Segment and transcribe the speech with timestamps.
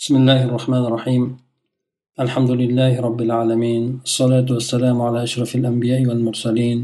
[0.00, 1.22] بسم الله الرحمن الرحيم
[2.24, 6.78] الحمد لله رب العالمين الصلاة والسلام على أشرف الأنبياء والمرسلين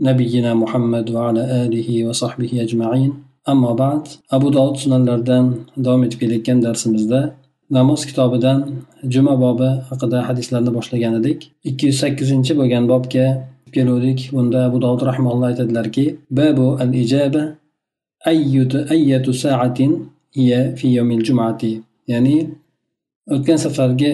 [0.00, 3.10] نبينا محمد وعلى آله وصحبه أجمعين
[3.52, 4.02] أما بعد
[4.36, 5.44] أبو داود sunanlardan
[5.76, 7.20] davom etib kelayotgan darsimizda
[7.70, 8.58] namoz kitobidan
[9.14, 11.38] juma bobi haqida hadislarni boshlagan edik
[11.70, 13.26] ikki yuz sakkizinchi bo'lgan bobga
[13.74, 16.04] keluvdik bunda abu dovud rahmaulloh aytadilarki
[16.38, 17.42] babu al ijaba
[18.94, 19.92] ayyatu sa'atin
[20.36, 21.72] hiya fi yawmil jum'ati
[22.12, 22.36] Ya'ni
[23.34, 24.12] o'tgan safargi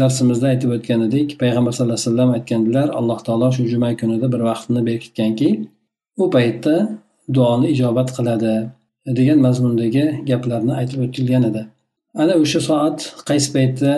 [0.00, 4.42] darsimizda aytib o'tgan edik payg'ambar sallallohu alayhi vasallam aytgandilar alloh taolo shu juma kunida bir
[4.50, 5.50] vaqtni berkitganki
[6.22, 6.74] u paytda
[7.36, 8.54] duoni ijobat qiladi
[9.18, 11.62] degan mazmundagi gaplarni aytib o'tilgan edi.
[12.22, 13.92] Ana o'sha soat qaysi paytda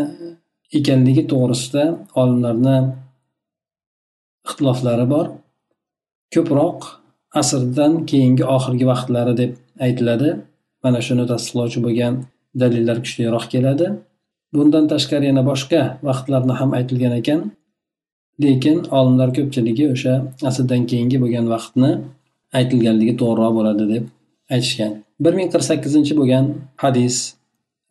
[0.78, 1.84] ekanligi to'g'risida
[2.20, 2.76] olimlarni
[4.46, 5.26] ixtiloflari bor.
[6.34, 6.78] Ko'proq
[7.40, 9.52] asrdan keyingi oxirgi vaqtlari deb
[9.86, 10.30] aytiladi.
[10.84, 12.14] Mana shuni tasdiqlovchi bo'lgan
[12.60, 13.86] dalillar kuchliroq keladi.
[14.54, 17.40] Bundan tashqari yana boshqa vaqtlarni ham aytilgan ekan.
[18.44, 20.14] Lekin olimlar ko'pchiligi o'sha
[20.48, 21.90] asrdan keyingi bo'lgan vaqtni
[22.58, 24.04] aytilganligi to'g'riroq bo'ladi deb
[24.54, 24.92] aytishgan.
[25.24, 26.44] Bir ming qirq sakkizinchi bo'lgan
[26.84, 27.16] hadis.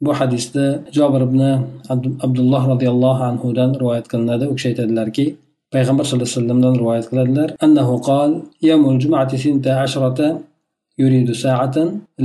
[0.06, 0.66] Bu hadisda
[0.98, 1.42] jobir ibn
[2.26, 4.46] abdulloh roziyallohu anhudan rivoyat qilinadi.
[4.52, 5.26] U kishi aytadilarki
[5.74, 7.48] payg'ambar sallallohu alayhi vasallamdan rivoyat qiladilar.
[7.66, 8.32] Annahu qol
[8.70, 10.28] yawmul jum'ati sinta ashrata
[11.03, 11.77] يريد ساعة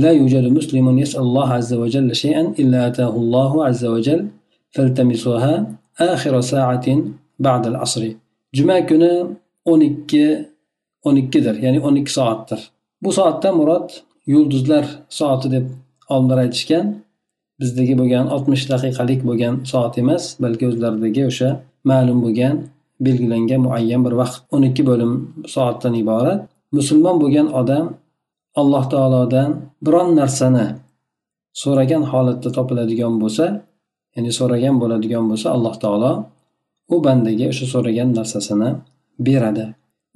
[0.02, 4.20] لا يوجد مسلم يسأل الله عز وجل شيئا إلا أتاه الله عز وجل
[4.74, 5.54] فالتمسوها
[6.12, 6.86] آخر ساعة
[7.46, 8.02] بعد العصر
[8.56, 9.12] جمعة كنا
[9.68, 10.12] أونيك
[11.06, 12.60] أونيكدر يعني أونيك ساعتر
[13.02, 13.88] bu soatda murod
[14.26, 15.66] yulduzlar soati deb
[16.08, 16.86] olimlar aytishgan
[17.60, 21.50] bizdagi bo'lgan oltmish daqiqalik bo'lgan soat emas balki o'zlaridagi o'sha
[21.90, 22.54] ma'lum bo'lgan
[23.06, 25.12] belgilangan muayyan bir vaqt o'n ikki bo'lim
[25.54, 26.40] soatdan iborat
[26.78, 27.84] musulmon bo'lgan odam
[28.59, 29.49] alloh taolodan
[29.85, 30.67] biron narsani
[31.61, 33.45] so'ragan holatda topiladigan bo'lsa
[34.15, 36.11] ya'ni so'ragan bo'ladigan bo'lsa alloh taolo
[36.93, 38.69] u bandaga o'sha so'ragan narsasini
[39.27, 39.65] beradi.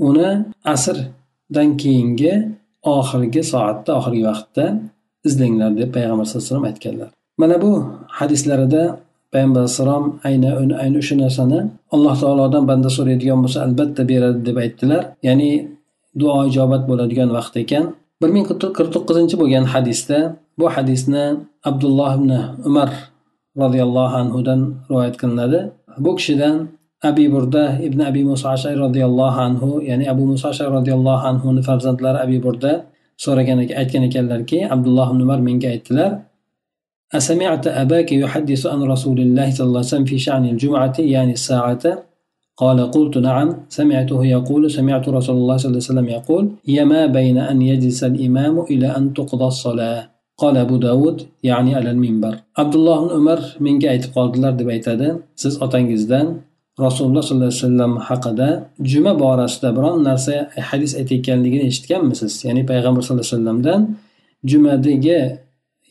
[0.07, 0.29] Uni
[0.73, 2.33] asrdan keyingi
[2.95, 4.65] oxirgi soatda oxirgi vaqtda
[5.27, 7.09] izlanglar deb payg'ambar sallallohu alayhi vasallam aytganlar.
[7.41, 7.71] Mana bu
[8.19, 8.83] hadislarida
[9.33, 10.49] payg'ambar alayhissalom ayni
[10.83, 11.59] ayni o'sha narsani
[11.95, 15.03] alloh taolodan banda so'raydigan bo'lsa albatta beradi deb aytdilar.
[15.27, 15.51] Ya'ni
[16.19, 17.85] duo ijobat bo'ladigan vaqt ekan.
[18.20, 20.18] bir ming qirq to'qqizinchi bo'lgan hadisda
[20.58, 21.24] bu hadisni
[21.70, 22.32] abdulloh ibn
[22.68, 22.90] umar
[23.62, 25.60] roziyallohu anhudan rivoyat qilinadi
[26.04, 26.54] bu kishidan
[27.08, 32.18] abi burda ibn abi muso ashari roziyallohu anhu ya'ni abu muso ashari roziyallohu anhuni farzandlari
[32.24, 32.72] abi burda
[33.24, 36.12] so'ragan aytgan ekanlarki abdulloh ibn umar menga aytdilar
[37.18, 41.84] أسمعت أباك يحدث عن رسول الله صلى الله عليه وسلم في شأن الجمعة يعني الساعة
[42.62, 47.02] قال قلت نعم سمعته يقول سمعت رسول الله صلى الله عليه وسلم يقول هي ما
[47.06, 50.00] بين أن يجلس الإمام إلى أن تقضى الصلاة
[50.40, 55.08] قال أبو داود يعني على المنبر عبد الله بن عمر من قايت قالدلر deb aytadi
[55.36, 56.26] siz otangizdan
[56.86, 58.48] rasululloh sollallohu alayhi vasallam haqida
[58.92, 60.34] juma borasida biron narsa
[60.70, 63.80] hadis aytayotganligini eshitganmisiz ya'ni payg'ambar sallallohu alayhi vasallamdan
[64.50, 65.20] jumadagi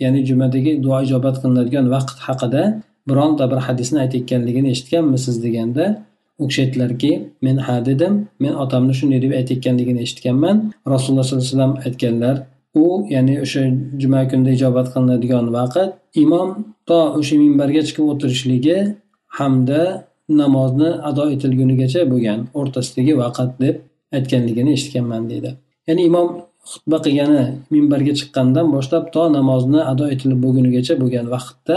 [0.04, 2.64] ya'ni jumadagi duo ijobat qilinadigan vaqt haqida
[3.10, 5.86] bironta bir hadisni aytayotganligini eshitganmisiz deganda
[6.43, 7.13] u kishi aytdilarki
[7.43, 8.15] men ha dedim.
[8.43, 10.57] Men otamni shunday deb aytayotganligini eshitganman.
[10.95, 12.37] Rasululloh sollallohu alayhi vasallam aytganlar
[12.83, 12.85] u
[13.15, 13.63] ya'ni o'sha
[14.01, 15.77] juma kunida ijobat qilinadigan vaqt
[16.25, 16.49] imom
[16.89, 18.79] to o'sha minbarga chiqib o'tirishligi
[19.39, 19.83] hamda
[20.41, 23.77] namozni ado etilgunigacha bo'lgan o'rtasidagi vaqt deb
[24.17, 25.51] aytganligini eshitganman deydi.
[25.89, 26.29] Ya'ni imom
[26.71, 27.43] xutba qilgani
[27.75, 31.77] minbarga chiqqandan boshlab to namozni ado etilib bo'lgunigacha bo'lgan vaqtda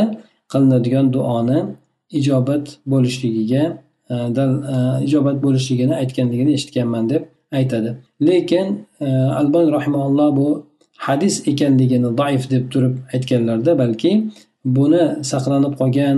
[0.52, 1.60] qilinadigan duoni
[2.20, 3.64] ijobat bo'lishligiga
[4.10, 7.96] E, e, ijobat bo'lishligini aytganligini eshitganman deb aytadi.
[8.22, 8.68] Lekin
[9.02, 9.08] e,
[9.40, 10.66] albon rahimalloh bu
[10.98, 14.12] hadis ekanligini zaif deb turib aytganlarda balki
[14.66, 16.18] buni saqlanib qolgan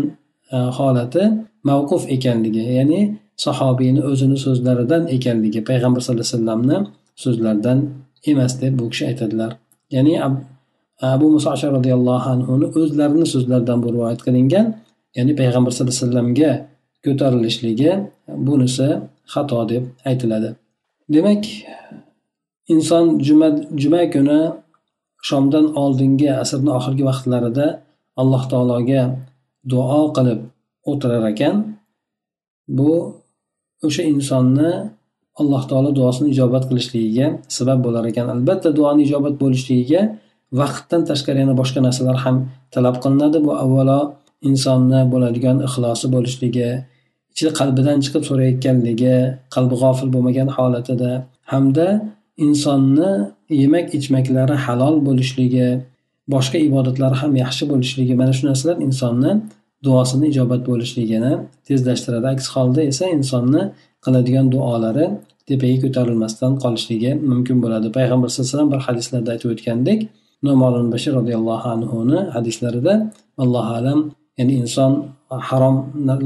[0.78, 1.24] holati
[1.70, 3.02] mavquf ekanligi ya'ni
[3.46, 6.78] sahobiyni o'zini so'zlaridan ekanligi payg'ambar sallallohu alayhi vasallamni
[7.24, 7.80] so'zlaridan
[8.32, 9.52] emas deb bu kishi aytadilar.
[9.96, 10.14] Ya'ni
[11.02, 14.66] abu muso ashar roziyallohu anhuni o'zlarini so'zlaridan bu rivoyat qilingan
[15.18, 16.52] ya'ni payg'ambar sallallohu alayhi vasallamga
[17.06, 17.92] ko'tarilishligi
[18.48, 18.88] bunisi
[19.34, 20.50] xato deb aytiladi.
[21.14, 21.44] Demak
[22.74, 23.48] inson juma
[23.82, 24.40] juma kuni
[25.28, 27.68] shomdan oldingi asrni oxirgi vaqtlarida
[28.22, 29.02] alloh taologa
[29.72, 30.40] duo qilib
[30.92, 31.56] o'tirar ekan
[32.78, 32.92] bu
[33.88, 34.72] o'sha insonni
[35.42, 38.26] alloh taolo duosini ijobat qilishligiga sabab bo'lar ekan.
[38.36, 40.02] Albatta duoni ijobat bo'lishligiga
[40.62, 42.36] vaqtdan tashqari yana boshqa narsalar ham
[42.74, 43.38] talab qilinadi.
[43.46, 44.00] Bu avvalo
[44.50, 46.70] insonni bo'ladigan ixlosi bo'lishligi
[47.34, 49.16] ichi qalbidan chiqib so'rayotganligi
[49.56, 51.12] qalbi g'ofil bo'lmagan holatida
[51.52, 51.88] hamda
[52.46, 53.12] insonni
[53.62, 55.70] yemak ichmaklari halol bo'lishligi
[56.34, 59.32] boshqa ibodatlari ham yaxshi bo'lishligi mana shu narsalar insonni
[59.86, 61.34] duosini ijobat bo'lishligini
[61.68, 62.28] tezlashtiradi.
[62.34, 63.62] Aks holda esa insonni
[64.06, 65.06] qiladigan duolari
[65.50, 67.88] tepaga ko'tarilmasdan qolishligi mumkin bo'ladi.
[67.98, 70.00] Payg'ambar sallallohu alayhi vasallam bir hadislarda aytib o'tgandek
[70.48, 72.94] noma'lum bashir roziyallohu anhuni hadislarida
[73.44, 74.00] allohu alam
[74.40, 74.92] ya'ni inson
[75.34, 75.76] e, harom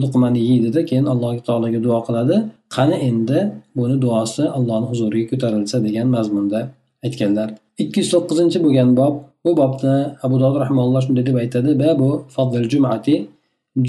[0.04, 2.36] luqmani yeydida keyin alloh taologa duo qiladi.
[2.76, 3.40] Qani endi
[3.78, 6.60] buni duosi allohni huzuriga ko'tarilsa degan mazmunda
[7.06, 7.48] aytganlar.
[7.84, 9.14] Ikki yuz to'qqizinchi bo'lgan bob
[9.46, 9.94] bu bobda
[10.26, 13.16] abu dovud rahmaulloh shunday deb aytadi babu fadl jumati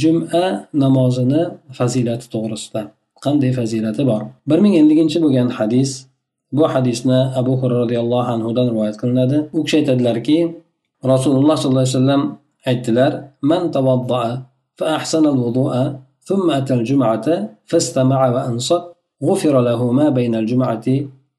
[0.02, 0.44] juma
[0.82, 1.42] namozini
[1.78, 2.80] fazilati to'g'risida.
[3.24, 4.22] Qanday fazilati bor?
[4.48, 5.90] Bir ming elliginchi bo'lgan hadis
[6.56, 9.36] bu hadisni abu hurra roziyallohu anhudan rivoyat qilinadi.
[9.56, 10.38] U kishi aytadilarki
[11.12, 12.22] rasululloh sollallohu alayhi vasallam
[12.69, 13.11] aytdilar
[13.41, 13.63] man
[14.79, 15.73] فأحسن الوضوء
[16.19, 17.27] ثم أتى الجمعة
[17.65, 18.83] فاستمع وأنصت
[19.23, 20.87] غفر له ما بين الجمعة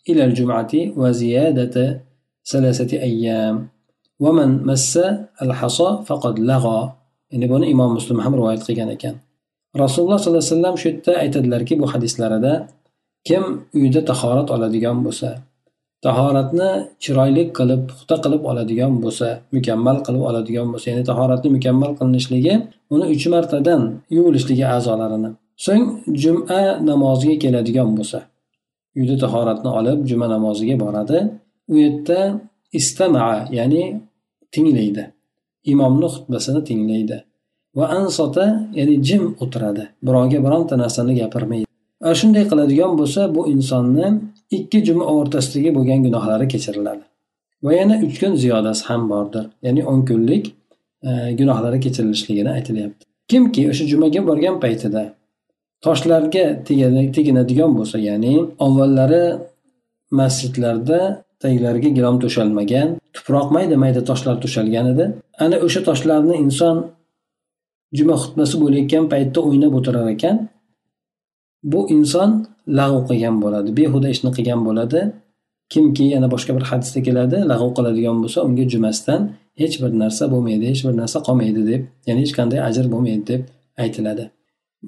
[0.09, 1.77] إلى الجمعة وزيادة
[2.51, 3.69] ثلاثة أيام
[4.21, 5.01] ومن مس
[5.43, 6.93] الحصى فقد لغى
[7.31, 9.15] يعني buni imom muslim ham rivoyat qilgan ekan
[9.83, 12.53] rasululloh sollallohu alayhi vasallam shu yerda aytadilarki bu hadislarida
[13.29, 13.43] kim
[13.75, 15.29] uyida tahorat oladigan bo'lsa
[16.06, 16.70] tahoratni
[17.04, 22.54] chiroyli qilib puxta qilib oladigan bo'lsa mukammal qilib oladigan bo'lsa ya'ni tahoratni mukammal qilinishligi
[22.94, 23.82] uni uch martadan
[24.16, 25.30] yuvilishligi a'zolarini.
[25.66, 25.84] So'ng
[26.24, 28.20] juma namoziga keladigan bo'lsa
[29.00, 31.20] uyda tahoratni olib juma namoziga boradi.
[31.72, 32.20] U yerda
[32.80, 33.84] istamaa ya'ni
[34.54, 35.04] tinglaydi.
[35.72, 37.18] Imomni xutbasini tinglaydi.
[37.78, 38.46] Va ansota
[38.80, 39.84] ya'ni jim o'tiradi.
[40.08, 41.66] Birovga bironta narsani gapirmaydi.
[42.20, 44.08] Shunday qiladigan bo'lsa bu insonni
[44.52, 47.04] ikki juma o'rtasidagi bo'lgan gunohlari kechiriladi.
[47.64, 49.46] Va yana uch kun ziyodasi ham bordir.
[49.66, 50.46] Ya'ni o'n kunlik
[51.04, 53.04] e, gunohlari kechirilishligini aytilyapti.
[53.28, 55.04] Kimki o'sha jumaga borgan paytida
[55.86, 56.46] toshlarga
[57.16, 58.34] teginadigan bo'lsa ya'ni
[58.66, 59.26] avvallari
[60.20, 61.00] masjidlarda
[61.44, 65.06] taglariga gilom to'shalmagan tuproq mayda mayda toshlar to'shalgan edi.
[65.44, 66.76] Ana o'sha toshlarni inson
[67.98, 70.36] juma xutbasi bo'layotgan paytda o'ynab o'tirar ekan.
[71.72, 72.30] Bu inson
[72.80, 75.00] lag'v qilgan bo'ladi behuda ishni qilgan bo'ladi.
[75.74, 79.22] Kimki yana boshqa bir hadisda keladi lag'v qiladigan bo'lsa unga jumasidan
[79.62, 83.42] hech bir narsa bo'lmaydi hech bir narsa qolmaydi deb ya'ni hech qanday ajr bo'lmaydi deb
[83.84, 84.24] aytiladi.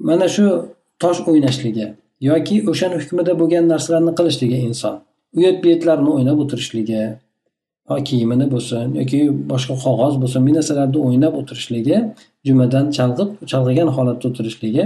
[0.08, 0.44] Mana shu
[1.02, 1.86] tosh o'ynashligi
[2.30, 4.94] yoki o'shani hukmida bo'lgan narsalarni qilishligi inson.
[5.38, 7.02] Uyat buyatlarni o'ynab o'tirishligi
[8.08, 9.20] kiyimini bo'lsin yoki
[9.52, 11.96] boshqa qog'oz bo'lsin bu narsalarni o'ynab o'tirishligi
[12.48, 14.84] jumadan chalg'ib chalg'igan holatda o'tirishligi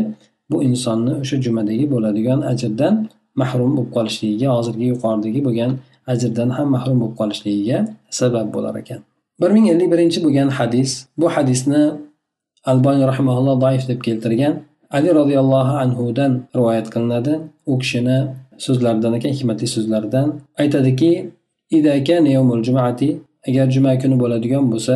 [0.52, 2.94] bu insonni o'sha jumadagi bo'ladigan ajrdan
[3.40, 5.70] mahrum bo'lib qolishligiga hozirgi yuqoridagi bo'lgan
[6.12, 7.78] ajrdan ham mahrum bo'lib qolishligiga
[8.20, 9.00] sabab bo'lar ekan.
[9.40, 10.90] bir ming ellik birinchi bo'lgan hadis
[11.20, 11.82] bu hadisni
[12.70, 14.54] alboniy rahimaulloh doif deb keltirgan
[14.96, 17.32] ali roziyallohu anhudan rivoyat qilinadi.
[17.66, 18.18] U kishini
[18.64, 20.26] so'zlaridan ekan hikmatli so'zlaridan.
[20.62, 21.12] Aytadiki
[23.48, 24.94] agar juma kuni bo'ladigan bo'lsa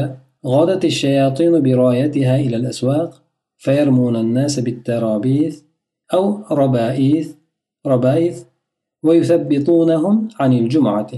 [3.59, 5.61] فيرمون الناس بالترابيث
[6.15, 7.35] أو ربائث
[7.87, 8.45] ربائث
[9.03, 11.11] ويثبطونهم عن الجمعة.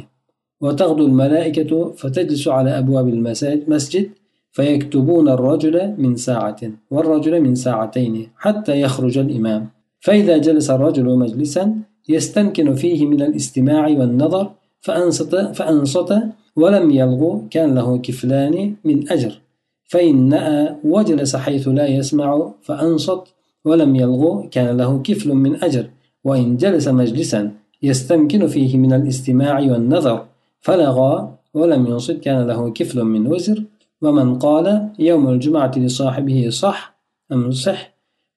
[0.61, 4.11] وتغدو الملائكة فتجلس على أبواب المسجد
[4.53, 9.69] فيكتبون الرجل من ساعة والرجل من ساعتين حتى يخرج الإمام.
[10.01, 11.75] فإذا جلس الرجل مجلسا
[12.09, 14.51] يستمكن فيه من الاستماع والنظر
[14.81, 16.23] فأنصت, فأنصت
[16.57, 19.41] ولم يلغو كان له كفلان من أجر.
[19.89, 23.23] فإن نأى وجلس حيث لا يسمع فأنصت
[23.65, 24.49] ولم يلغو.
[24.51, 25.87] كان له كفل من أجر
[26.25, 27.51] وإن جلس مجلسا
[27.83, 30.25] يستمكن فيه من الاستماع والنظر.
[30.61, 33.63] فلغى ولم ينصت كان له كفل من وزر.
[34.03, 36.99] ومن قال يوم الجمعة لصاحبه صح
[37.33, 37.91] أم صح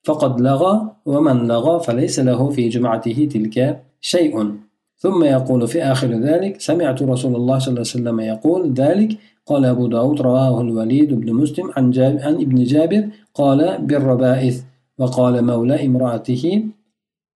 [0.03, 4.51] فقد لغى ومن لغى فليس له في جمعته تلك شيء.
[4.97, 9.62] ثم يقول في آخر ذلك سمعت رسول الله صلى الله عليه وسلم يقول ذلك قال
[9.64, 13.02] أبو داود رواه الوليد بن مسلم عن, جاب عن ابن جابر
[13.34, 14.56] قال بالربائث
[14.98, 16.44] وقال مولى امرأته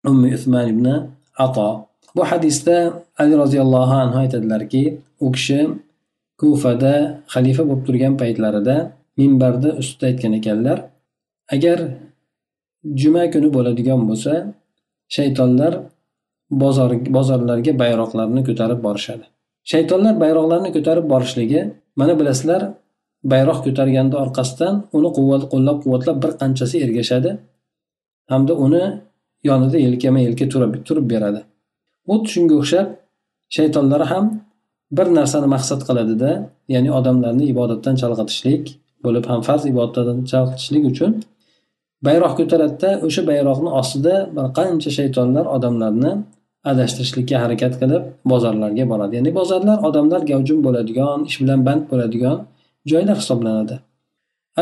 [0.09, 0.87] أم عثمان بن
[1.39, 4.83] عطاء bu hadisda ali roziyallohu anhu aytadilarki
[5.21, 5.69] u kishi
[6.41, 6.95] kufada
[7.35, 8.77] xalifa bo'lib turgan paytlarida
[9.21, 10.79] minbarda ustida aytgan ekanlar
[11.55, 11.79] agar
[13.01, 14.33] juma kuni bo'ladigan bo'lsa
[15.17, 15.73] shaytonlar
[16.63, 19.27] bozor bozorlarga bayroqlarni ko'tarib borishadi
[19.73, 21.61] shaytonlar bayroqlarni ko'tarib borishligi
[22.00, 22.62] mana bilasizlar
[23.32, 27.32] bayroq ko'targanda orqasidan uni quvvat qo'llab quvvatlab bir qanchasi ergashadi
[28.32, 28.84] hamda uni
[29.50, 31.42] yonida yelkama yelka turib turib beradi.
[32.08, 32.88] Xuddi shunga o'xshab
[33.58, 34.26] shaytonlar ham
[34.98, 36.32] bir narsani maqsad qiladida
[36.74, 38.64] ya'ni odamlarni ibodatdan chalg'itishlik
[39.06, 41.12] bo'lib ham farz ibodatdan chalg'itishlik uchun
[42.08, 46.12] bayroq ko'taradida o'sha bayroqni ostida bir qancha shaytonlar odamlarni
[46.72, 49.14] adashtirishlikka harakat qilib bozorlarga boradi.
[49.18, 52.38] Ya'ni bozorlar odamlar gavjum bo'ladigan ish bilan band bo'ladigan
[52.92, 53.76] joylar hisoblanadi.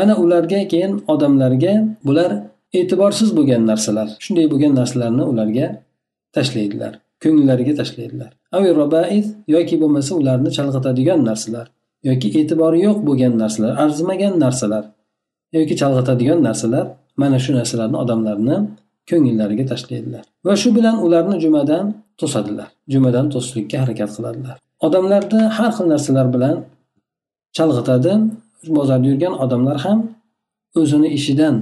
[0.02, 1.74] Ana ularga keyin odamlarga
[2.06, 2.30] bular
[2.78, 5.66] e'tiborsiz bo'lgan narsalar shunday bo'lgan narsalarni ularga
[6.36, 6.92] tashlaydilar
[7.22, 8.30] ko'ngillariga tashlaydilar.
[9.54, 11.66] Yoki bo'lmasa ularni chalg'itadigan narsalar
[12.08, 14.84] yoki e'tibori yo'q bo'lgan narsalar arzimagan narsalar
[15.56, 16.86] yoki chalg'itadigan narsalar
[17.22, 18.56] mana shu narsalarni odamlarni
[19.10, 20.24] ko'ngillariga tashlaydilar.
[20.46, 21.84] Va shu bilan ularni jumadan
[22.20, 22.68] to'sadilar.
[22.92, 24.56] Jumadan to'sishlikka harakat qiladilar.
[24.86, 26.56] Odamlarni har xil narsalar bilan
[27.56, 28.12] chalg'itadi.
[28.78, 29.98] Bozorda yurgan odamlar ham
[30.80, 31.56] o'zini ishidan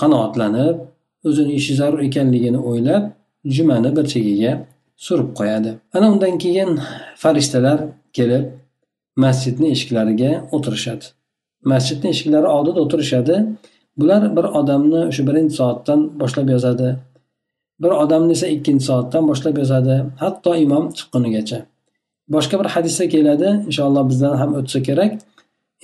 [0.00, 0.76] qanoatlanib
[1.28, 3.04] o'zini ishi zarur ekanligini o'ylab
[3.56, 4.52] jumani bir chekkaga
[5.06, 5.70] surib qo'yadi.
[5.96, 6.70] Ana undan keyin
[7.22, 7.78] farishtalar
[8.16, 8.44] kelib
[9.24, 11.04] masjidni eshiklariga o'tirishadi.
[11.72, 13.36] Masjidni eshiklari oldida o'tirishadi.
[13.98, 16.88] Bular bir odamni o'sha birinchi soatdan boshlab yozadi.
[17.82, 19.96] Bir odamni esa ikkinchi soatdan boshlab yozadi.
[20.22, 21.58] Hatto imom chiqqunigacha.
[22.34, 23.48] Boshqa bir hadisda keladi.
[23.68, 25.12] Inshaalloh bizdan ham o'tsa kerak.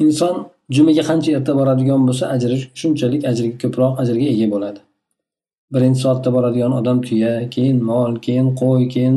[0.05, 0.35] Inson
[0.77, 4.81] jumaga qancha erta boradigan bo'lsa ajri shunchalik ajriga ko'proq ajrga ega bo'ladi.
[5.75, 9.17] Birinchi soatda boradigan odam tuya keyin mol keyin qo'y keyin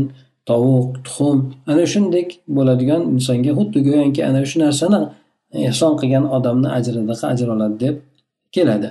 [0.49, 1.37] tovuq tuxum
[1.71, 2.23] ana shunday
[2.57, 4.99] bo'ladigan insonga xuddi go'yoki ana shu narsani
[5.69, 7.95] ehson qilgan odamni ajridaqa ajr oladi deb
[8.55, 8.89] keladi.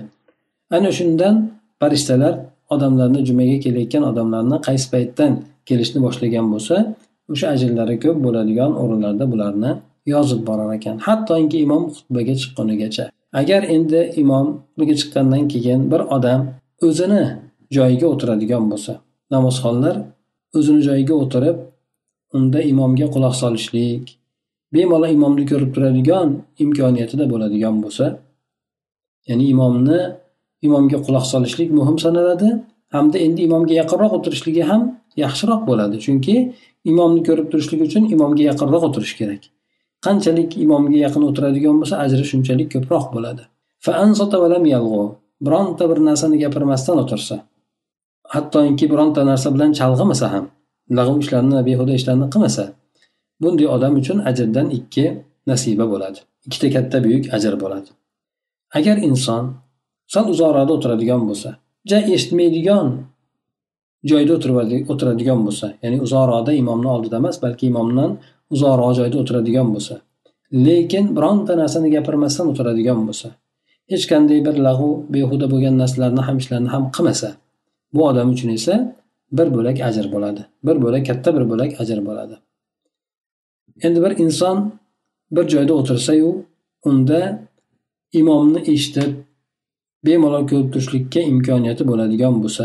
[0.76, 1.34] Ana shundan
[1.80, 2.34] farishtalar
[2.74, 5.32] odamlarni jumaga kelayotgan odamlarni qaysi paytdan
[5.68, 6.76] kelishni boshlagan bo'lsa
[7.32, 9.70] o'sha ajrlari ko'p bo'ladigan o'rinlarda bularni
[10.14, 10.96] yozib borar ekan.
[11.06, 13.04] Hattoki imom xutbaga chiqqunigacha.
[13.40, 16.40] Agar endi imom xutbaga chiqqandan keyin bir odam
[16.86, 17.24] o'zini
[17.76, 18.92] joyiga o'tiradigan bo'lsa
[19.34, 19.96] namozxonlar
[20.58, 21.56] o'zini joyiga o'tirib
[22.36, 24.04] unda imomga quloq solishlik
[24.74, 26.28] bemalol imomni ko'rib turadigan
[26.64, 28.04] imkoniyatida bo'ladigan bo'lsa
[29.28, 29.98] ya'ni imomni
[30.66, 32.48] imomga quloq solishlik muhim sanaladi.
[32.94, 34.82] Hamda endi imomga yaqinroq o'tirishligi ham
[35.24, 35.96] yaxshiroq bo'ladi.
[36.04, 36.34] Chunki
[36.90, 39.42] imomni ko'rib turishlik uchun imomga yaqinroq o'tirish kerak.
[40.06, 43.42] Qanchalik imomga yaqin o'tiradigan bo'lsa ajri shunchalik ko'proq bo'ladi.
[45.46, 47.36] Bironta bir narsani gapirmasdan o'tirsa.
[48.34, 50.44] Hattoki bironta narsa bilan chalg'imasa ham
[50.98, 52.64] lag'v ishlarni behuda ishlarni qilmasa
[53.42, 55.04] bunday odam uchun ajrdan ikki
[55.50, 56.18] nasiba bo'ladi.
[56.46, 57.90] Ikkita katta buyuk ajr bo'ladi.
[58.78, 59.44] Agar inson
[60.12, 61.50] sal uzoqroqda o'tiradigan bo'lsa
[61.90, 62.86] ja eshitmaydigan
[64.10, 64.32] joyda
[64.92, 68.10] o'tiradigan bo'lsa ya'ni uzoqroqda imomni oldida emas balki imomdan
[68.54, 69.94] uzoqroq joyda o'tiradigan bo'lsa
[70.66, 73.28] lekin bironta narsani gapirmasdan o'tiradigan bo'lsa
[73.92, 77.28] hech qanday bir lag'u behuda bo'lgan narsalarni ham ishlarni ham qilmasa
[77.94, 78.74] bu odam uchun esa
[79.32, 82.36] bir bo'lak ajr bo'ladi bir bo'lak katta bir bo'lak ajr bo'ladi.
[83.86, 84.72] Endi bir inson
[85.30, 86.30] bir joyda o'tirsayu
[86.84, 87.47] unda
[88.20, 89.10] imomni eshitib
[90.06, 92.64] bemalol ko'rib turishlikka imkoniyati bo'ladigan bo'lsa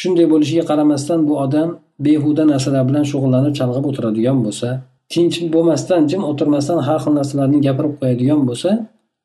[0.00, 1.68] shunday bo'lishiga qaramasdan bu odam
[2.06, 4.68] behuda narsalar bilan shug'ullanib chalg'ib o'tiradigan bo'lsa
[5.12, 8.70] tinch bo'lmasdan jim o'tirmasdan har xil narsalarni gapirib qo'yadigan bo'lsa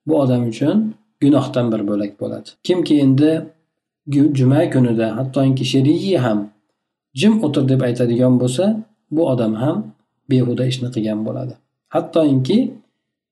[0.08, 0.78] bu odam uchun
[1.24, 2.50] gunohdan bir bo'lak bo'ladi.
[2.68, 3.32] Kimki endi
[4.40, 6.40] juma kunida hattoki sheriyi ham
[7.20, 8.66] jim o'tir deb aytadigan bo'lsa
[9.16, 9.78] bu odam ham
[10.32, 11.54] behuda ishni qilgan bo'ladi.
[11.96, 12.58] Hattoki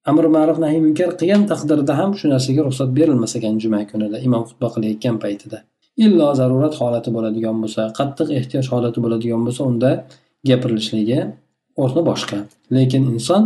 [0.10, 4.44] amr ma'ruf nahiy munkar qilgan taqdirda ham shu narsaga ruxsat berilmas ekan juma kunida imom
[4.50, 5.58] xutba qilayotgan paytida.
[6.06, 9.92] Illo zarurat holati bo'ladigan bo'lsa qattiq ehtiyoj holati bo'ladigan bo'lsa unda
[10.50, 11.20] gapirilishligi
[11.84, 12.38] o'rni boshqa.
[12.76, 13.44] Lekin inson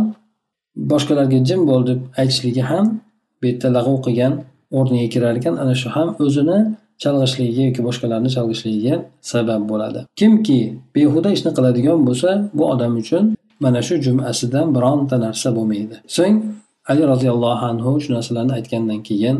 [0.92, 2.86] boshqalarga jim bo'l deb aytishligi ham
[3.40, 4.32] bu yerda lag'ov qilgan
[4.78, 6.58] o'rniga kirar ekan ana shu ham o'zini
[7.02, 8.94] chalg'ishligiga yoki boshqalarni chalg'ishligiga
[9.32, 10.00] sabab bo'ladi.
[10.20, 10.60] Kimki
[10.94, 13.24] behuda ishni qiladigan bo'lsa bu odam uchun
[13.62, 15.96] mana shu jumasidan bironta narsa bo'lmaydi.
[16.16, 16.36] So'ng
[16.90, 19.36] ali roziyallohu anhu shu narsalarni aytgandan keyin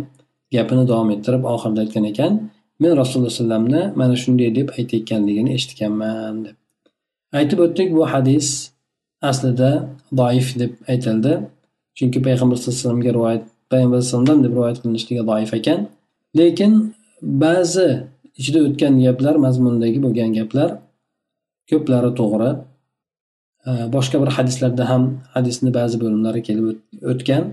[0.55, 2.33] gapini davom ettirib oxirida aytgan ekan
[2.83, 6.57] men rasululloh alayhivasallamni mana shunday deb aytayotganligini eshitganman deb.
[7.39, 8.49] Aytib o'tdik bu hadis
[9.31, 9.71] aslida
[10.21, 11.33] doif deb aytildi.
[11.99, 15.81] Chunki payg'ambar sallallohu alayhi vasallamga rivoyat payg'ambar alayhivasallam deb rivoyat qilinishligi doif ekan.
[16.39, 16.73] Lekin
[17.45, 17.89] ba'zi
[18.39, 20.69] ichida o'tgan gaplar mazmundagi bo'lgan gaplar
[21.71, 22.51] ko'plari to'g'ri.
[23.67, 25.03] Boshqa bir hadislarda ham
[25.35, 26.67] hadisni ba'zi bo'limlari kelib
[27.13, 27.45] o'tgan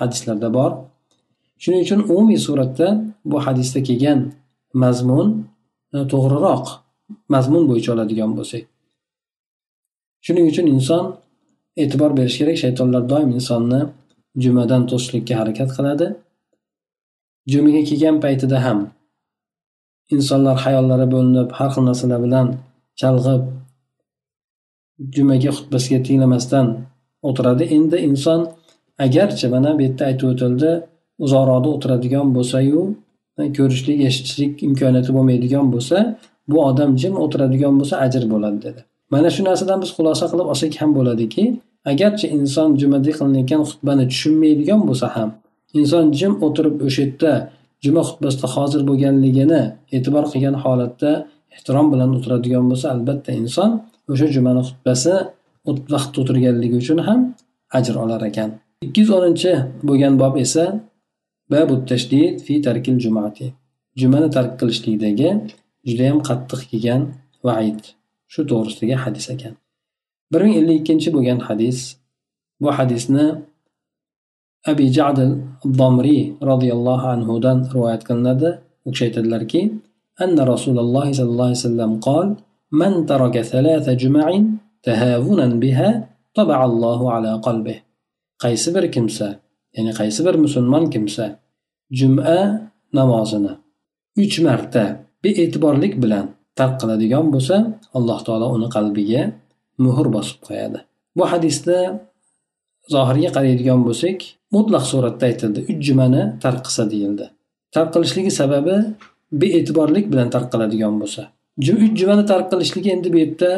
[0.00, 0.70] hadislarda bor.
[1.62, 2.88] Shuning uchun umumiy suratda
[3.30, 4.20] bu hadisda kelgan
[4.82, 5.28] mazmun
[5.94, 6.66] e, to'g'riroq
[7.34, 8.64] mazmun bo'yicha oladigan bo'lsak.
[10.26, 11.04] Shuning uchun inson
[11.82, 13.80] e'tibor berish kerak shaytonlar doim insonni
[14.42, 16.06] jumadan to'sishlikka harakat qiladi.
[17.52, 18.78] Jumaga kelgan paytida ham
[20.14, 22.46] insonlar hayollari bo'linib har xil narsalar bilan
[23.00, 23.42] chalg'ib
[25.14, 26.66] jumaga xutbasiga tinglamasdan
[27.28, 27.64] o'tiradi.
[27.76, 28.40] Endi inson
[29.04, 30.70] agarchi mana bu yerda aytib o'tildi
[31.24, 32.80] uzoqroqda o'tiradigan bo'lsayu
[33.58, 35.96] ko'rishlik eshitishlik imkoniyati bo'lmaydigan bo'lsa
[36.50, 38.80] bu odam jim o'tiradigan bo'lsa ajr bo'ladi dedi.
[39.14, 41.44] Mana shu narsadan biz xulosa qilib olsak ham bo'ladiki
[41.92, 45.30] agarchi inson jumada qilinayotgan xutbani tushunmaydigan bo'lsa ham
[45.78, 47.32] inson jim o'tirib o'sha yerda
[47.84, 49.62] juma xutbasida hozir bo'lganligini
[49.96, 51.10] e'tibor qilgan holatda
[51.54, 53.70] ehtirom bilan o'tiradigan bo'lsa albatta inson
[54.10, 55.14] o'sha jumani xutbasi
[55.94, 57.20] vaqtda o'tirganligi uchun ham
[57.78, 58.50] ajr olar ekan.
[58.86, 59.52] Ikki yuz o'ninchi
[59.88, 60.64] bo'lgan bob esa
[61.52, 63.46] babu tashdid fi tarkil jumati.
[64.00, 65.28] Jumani tark qilishlikdagi
[65.88, 67.02] judayam qattiq kelgan
[67.46, 67.80] vaid.
[68.32, 69.54] Shu to'g'risidagi hadis ekan.
[70.32, 71.78] Bir ming ellik ikkinchi bo'lgan hadis
[72.62, 73.26] bu hadisni
[74.70, 75.30] abi jadil
[75.80, 78.50] domriy roziyallohu anhudan rivoyat qilinadi.
[78.86, 79.60] U kishi aytadilarki
[80.24, 82.26] anna rasululloh sollallohu alayhi vasallam qol
[82.71, 84.27] من ترك ثلاث جمع
[84.83, 85.89] تهاونا بها
[86.33, 87.77] طبع الله على قلبه
[88.43, 89.27] qaysi bir kimsa
[89.75, 91.25] ya'ni qaysi bir musulmon kimsa
[91.99, 92.37] juma
[92.97, 93.53] namozini
[94.23, 94.83] uch marta
[95.23, 96.25] bee'tiborlik bilan
[96.59, 97.55] tark qiladigan bo'lsa
[97.97, 99.21] alloh taolo uni qalbiga
[99.85, 100.79] muhr bosib qo'yadi
[101.17, 101.77] bu hadisda
[102.93, 104.17] zohirga qaraydigan bo'lsak
[104.55, 107.25] mutlaq suratda aytildi uch jumani tark qilsa deyildi
[107.75, 108.75] tark qilishligi sababi
[109.41, 111.23] bee'tiborlik bilan tark qiladigan bo'lsa
[111.60, 113.50] Uch jumani tark qilishligi endi bu yerda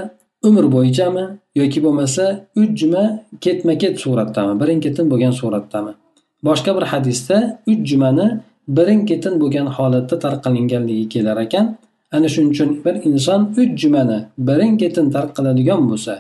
[0.42, 1.24] umr bo'yichami
[1.60, 2.24] yoki bo'lmasa
[2.56, 3.04] uch juma
[3.40, 4.60] ketma ket suratdami?
[4.60, 5.92] Birin ketin bo'lgan suratdami?
[6.44, 7.36] Boshqa bir hadisda
[7.66, 8.26] uch jumani
[8.68, 11.66] birin ketin bo'lgan holatda tark qilinganligi kelar ekan.
[12.12, 16.14] Ana shuning uchun bir inson uch jumani birin ketin tark qiladigan bo'lsa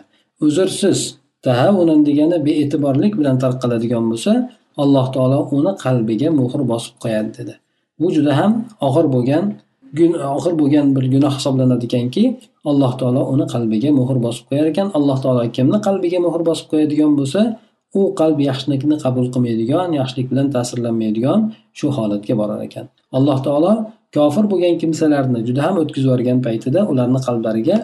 [0.46, 0.98] uzrsiz
[1.46, 4.32] tahavunan degani bee'tiborlik bilan tark qiladigan bo'lsa
[4.82, 7.54] alloh taolo uni qalbiga muhr bosib qo'yadi dedi.
[8.00, 8.52] Bu juda ham
[8.86, 9.44] og'ir bo'lgan
[10.02, 12.24] og'ir bo'lgan bir gunoh hisoblanadi ekanki
[12.70, 14.86] alloh taolo uni qalbiga muhr bosib qo'yar ekan.
[14.98, 17.40] Alloh taolo kimni qalbiga muhr bosib qo'yadigan bo'lsa
[17.98, 21.40] u qalb yaxshilikni qabul qilmaydigan yaxshilik bilan ta'sirlanmaydigan
[21.78, 22.86] shu holatga borar ekan.
[23.16, 23.72] Alloh taolo
[24.16, 27.76] kofir bo'lgan kimsalarni juda ham o'tkazib yuborgan paytida ularni qalblariga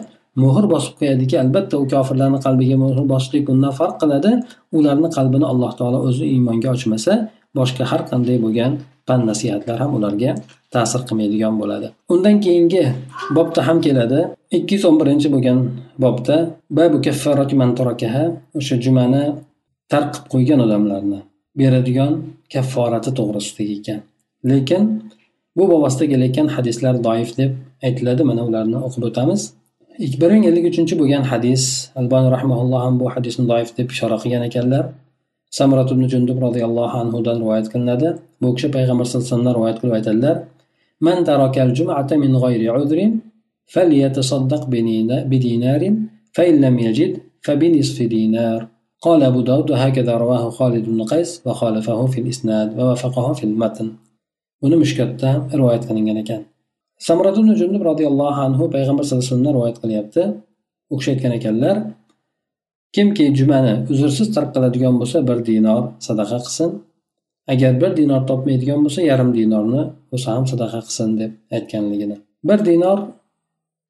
[0.43, 4.31] muhr bosib qo'yadiki albatta u kofirlarni qalbiga muhr bosishlik bundan farq qiladi.
[4.77, 7.13] Ularni qalbini alloh taolo o'zi iymonga ochmasa
[7.57, 8.71] boshqa har qanday bo'lgan
[9.07, 10.31] pand nasihatlar ham ularga
[10.73, 11.87] ta'sir qilmaydigan bo'ladi.
[12.13, 12.83] Undan keyingi
[13.37, 14.19] bobda ham keladi.
[14.57, 15.59] Ikki yuz o'n birinchi bo'lgan
[16.03, 16.37] bobda
[16.77, 16.97] babu
[18.59, 19.23] o'sha jumani
[19.91, 21.19] tark qilib qo'ygan odamlarni
[21.59, 22.11] beradigan
[22.53, 23.99] kafforati to'g'risidagi ekan.
[24.49, 24.83] Lekin
[25.57, 27.51] bu bobosida kelayotgan hadislar doif deb
[27.87, 28.21] aytiladi.
[28.29, 29.41] Mana ularni o'qib o'tamiz.
[30.21, 31.63] Bir ming ellik uchinchi bo'lgan hadis
[31.99, 34.83] albani rahmaulloh ham bu hadisni doif deb ishora qilgan ekanlar.
[35.57, 38.07] Samrat ibn jundub roziyallohu anhudan rivoyat qilinadi.
[38.41, 40.35] Bu kishi payg'ambar sallallohu alayhi vasallamdan rivoyat qilib aytadilar.
[41.00, 43.10] من ترك الجمعة من غير عذر
[43.66, 44.62] فليتصدق
[45.30, 45.82] بدينار
[46.32, 47.12] فإن لم يجد
[47.44, 48.68] فبنصف دينار
[49.00, 53.92] قال أبو داود هكذا رواه خالد بن قيس وخالفه في الإسناد ووافقه في المتن
[54.64, 56.40] uni mushkatda rivoyat qilingan ekan
[57.06, 60.22] samrat ibn jundub roziyallohu anhu payg'ambar sallallohu alayhi vasallam rivoyat qilyapti
[60.92, 61.76] u kishi aytgan ekanlar
[62.94, 66.70] kimki jumani uzrsiz tark qiladigan bo'lsa bir dinor sadaqa qilsin
[67.47, 72.17] agar bir dinor topmaydigan bo'lsa yarim dinorni bo'lsa ham sadaqa qilsin deb aytganligini.
[72.49, 72.99] Bir dinor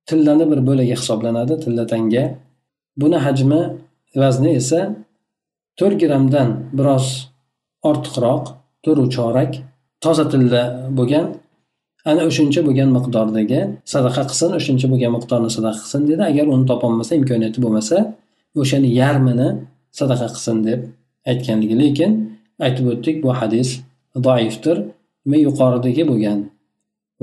[0.10, 2.24] tillani bir bo'lagi hisoblanadi tilla tanga.
[3.02, 3.62] Buni hajmi
[4.22, 4.80] vazni esa
[5.80, 7.06] to'rt grammdan biroz
[7.90, 8.44] ortiqroq
[8.84, 9.52] to'rt chorak
[10.04, 10.64] toza tilla
[10.98, 11.26] bo'lgan
[12.12, 13.60] ana o'shuncha bo'lgan miqdordagi
[13.94, 16.22] sadaqa qilsin o'shuncha bo'lgan miqdorni sadaqa qilsin dedi.
[16.32, 17.96] Agar uni topolmasa imkoniyati bo'lmasa
[18.62, 19.50] o'shani yarmini
[20.00, 20.80] sadaqa qilsin deb
[21.32, 21.76] aytganligi.
[21.84, 22.12] Lekin
[22.66, 23.70] aytib o'tdik bu hadis
[24.28, 24.78] doifdir.
[25.26, 26.40] Demak yuqoridagi bo'lgan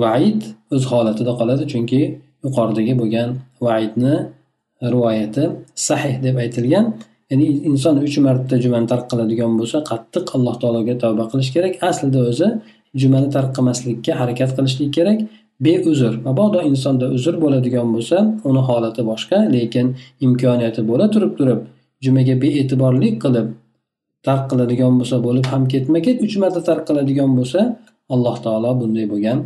[0.03, 0.41] vaid
[0.75, 2.01] o'z holatida qoladi chunki
[2.45, 3.29] yuqoridagi bo'lgan
[3.67, 4.17] vaidni
[4.95, 5.45] rivoyati
[5.89, 6.87] sahih deb aytilgan.
[7.31, 11.75] Ya'ni inson uch marta jumani tark qiladigan bo'lsa qattiq alloh taologa tavba qilish kerak.
[11.89, 12.49] Aslida o'zi
[13.01, 15.19] jumani tark qilmaslikka harakat qilishlik kerak.
[15.65, 18.17] Beuzr mabodo insonda uzr bo'ladigan bo'lsa
[18.49, 19.87] uni holati boshqa lekin
[20.27, 21.61] imkoniyati bo'la turib turib
[22.05, 23.47] jumaga bee'tiborlik qilib
[24.27, 27.61] tark qiladigan bo'lsa bo'lib ham ketma ket uch marta tark qiladigan bo'lsa
[28.15, 29.39] alloh taolo bunday bo'lgan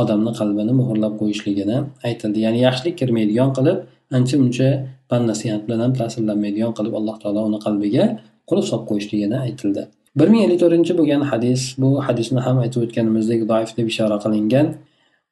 [0.00, 1.76] odamni qalbini muhrlab qo'yishligini
[2.08, 2.38] aytildi.
[2.46, 3.78] Ya'ni yaxshilik kirmaydigan qilib
[4.16, 4.68] ancha muncha
[5.10, 8.04] pand nasihat bilan ham ta'sirlanmaydigan qilib alloh taolo uni qalbiga
[8.50, 9.82] qulf solib qo'yishligini aytildi.
[10.18, 14.66] Bir ming ellik to'rtinchi bo'lgan hadis bu hadisni ham aytib o'tganimizdek doif deb ishora qilingan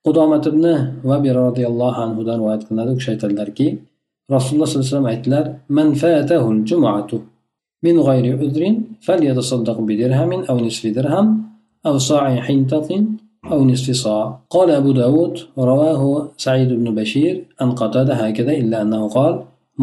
[0.06, 0.64] qudomat ibn
[1.10, 2.90] vabi roziyallohu anhudan rivoyat qilinadi.
[2.94, 3.66] U kishi aytadilarki
[4.34, 5.44] rasululloh sollallohu alayhi vasallam aytdilar
[7.85, 8.75] man fatahul jumuatu min g'ayri udrin
[9.07, 11.27] falyatasaddaq bidirhamin aw nisfi dirham
[11.89, 13.03] aw sa'i hintatin
[13.51, 16.03] أو نصف صاع قال أبو داود رواه
[16.37, 19.33] سعيد بن بشير أن قتاد هكذا إلا أنه قال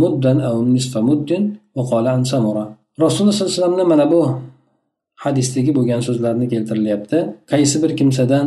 [0.01, 1.31] مدا أو نصف مد
[1.77, 2.65] وقال عن سمرة
[3.01, 4.21] رسول الله صلى الله عليه وسلم mana bu
[5.17, 7.19] hadisdagi bo'lgan so'zlarni keltirilyapti
[7.53, 8.47] qaysi bir kimsadan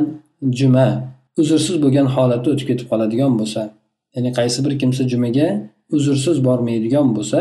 [0.60, 0.88] juma
[1.41, 3.62] uzrsiz bo'lgan holatda o'tib ketib qoladigan bo'lsa
[4.15, 5.47] ya'ni qaysi bir kimsa jumaga
[5.97, 7.39] uzrsiz bormaydigan bo'lsa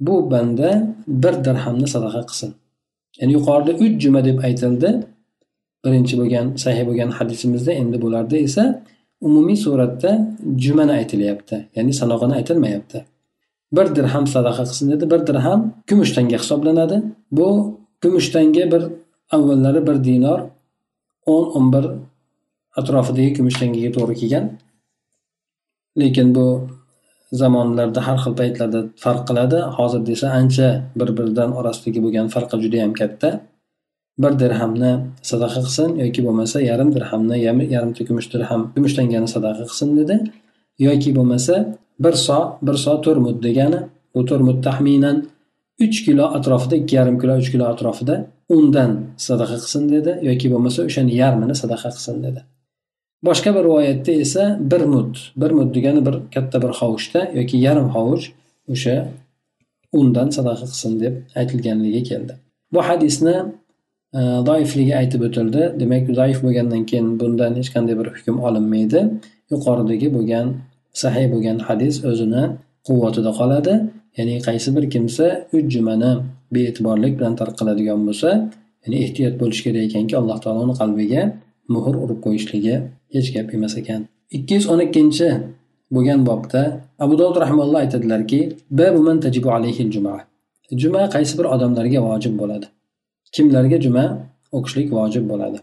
[0.00, 2.50] bu banda bir dirhamni sadaqa qilsin.
[3.20, 4.90] Ya'ni yuqorida uch juma deb aytildi.
[5.84, 8.64] Birinchi bo'lgan sahih bo'lgan hadisimizda endi bularda esa
[9.20, 10.10] umumiy suratda
[10.64, 11.56] jumani aytilyapti.
[11.76, 12.98] Ya'ni sanog'ini aytilmayapti.
[13.76, 15.04] Bir dirham sadaqa qilsin dedi.
[15.12, 16.96] Bir dirham kumush tanga hisoblanadi.
[17.36, 17.48] Bu
[18.02, 18.82] kumush tanga bir
[19.36, 20.40] avvallari bir dinor
[21.32, 21.84] o'n o'n bir
[22.78, 24.44] atrofidagi kumush tangaga to'g'ri kelgan.
[26.00, 26.46] Lekin bu
[27.32, 29.58] zamonlarda har xil paytlarda farq qiladi.
[29.76, 33.28] Hozir desa ancha bir biridan orasidagi bo'lgan farqi judayam katta.
[34.22, 34.92] Bir dirhamni
[35.30, 37.36] sadaqa qilsin yoki bo'lmasa yarim dirhamni
[37.74, 40.16] yarimta kumush dirham kumushlangani sadaqa qilsin dedi.
[40.86, 41.54] Yoki bo'lmasa
[42.04, 43.80] bir so bir so to'rmud degani
[44.14, 45.16] bu to'rmud taxminan
[45.84, 48.14] uch kilo atrofida ikki yarim kilo uch kilo atrofida
[48.56, 48.90] undan
[49.28, 50.10] sadaqa qilsin dedi.
[50.28, 52.40] Yoki bo'lmasa o'shani yarmini sadaqa qilsin dedi.
[53.26, 57.88] Boshqa bir rivoyatda esa bir mud bir mud degani bir katta bir hovuchda yoki yarim
[57.96, 58.24] hovuch
[58.72, 58.96] o'sha
[59.92, 62.32] undan sadaqa qilsin deb aytilganligi keldi.
[62.72, 63.36] Bu hadisni
[64.18, 65.62] e, doifligi aytib o'tildi.
[65.80, 69.00] Demak zaif bo'lgandan keyin bundan hech qanday bir hukm olinmaydi.
[69.52, 70.46] Yuqoridagi bo'lgan
[71.02, 72.44] sahiy bo'lgan hadis o'zini
[72.86, 73.74] quvvatida qoladi.
[74.18, 75.26] Ya'ni qaysi bir kimsa
[75.56, 76.12] uch jumani
[76.54, 78.30] bee'tiborlik bilan tark qiladigan bo'lsa
[78.82, 81.22] ya'ni ehtiyot bo'lish kerak ekanki alloh taolo uni qalbiga
[81.73, 82.75] muhr urib qo'yishligi
[83.15, 84.01] hech gap emas ekan
[84.37, 85.27] ikki yuz o'n ikkinchi
[85.95, 86.61] bo'lgan bobda
[87.03, 88.39] abu dovud rahmalloh aytadilarki
[90.83, 92.67] juma qaysi bir odamlarga vojib bo'ladi
[93.35, 94.05] kimlarga juma
[94.57, 95.57] o'qishlik vojib bo'ladi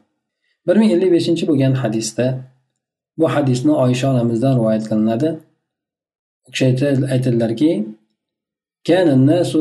[0.66, 2.26] bir ming ellik beshinchi bo'lgan hadisda
[3.20, 5.28] bu hadisni oysha onamizdan rivoyat qilinadi
[6.46, 6.64] u kishi
[7.14, 7.70] aytadilarki
[8.84, 9.58] كان الناس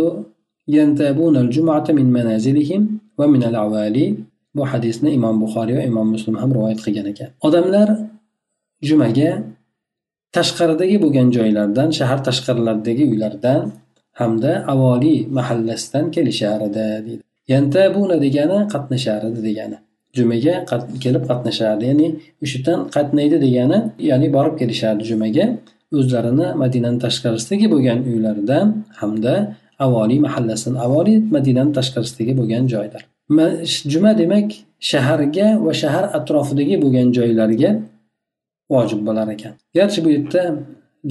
[0.68, 2.82] ينتابون الجمعة من منازلهم
[3.18, 4.08] ومن العوالي
[4.57, 7.31] bu hadisni imom buxoriy va imom muslim ham rivoyat qilgan ekan.
[7.47, 7.89] Odamlar
[8.89, 9.31] jumaga
[10.37, 13.63] tashqaridagi bo'lgan joylardan shahar tashqarilaridagi uylardan
[14.21, 17.23] hamda avoliy mahallasidan kelishar edi deydi.
[17.53, 19.79] Yantabuna degani qatnashar edi degani.
[20.17, 20.55] Jumaga
[21.05, 22.09] kelib qatnashardi ya'ni
[22.43, 23.79] o'sha yerdan qatnaydi degani
[24.11, 25.45] ya'ni borib kelishardi jumaga.
[25.99, 28.67] O'zlarini madinani tashqarisidagi bo'lgan uylaridan
[29.01, 29.35] hamda
[29.87, 33.03] avoliy mahallasidan avoliy madinani tashqarisidagi bo'lgan joylar
[33.93, 37.71] juma demak shaharga va shahar atrofidagi bo'lgan joylarga
[38.71, 39.53] vojib bo'lar ekan.
[39.77, 40.43] Garchi bu yerda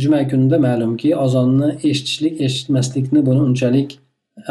[0.02, 3.90] juma kunida ma'lumki ozonni eshitishlik eshitmaslikni buni unchalik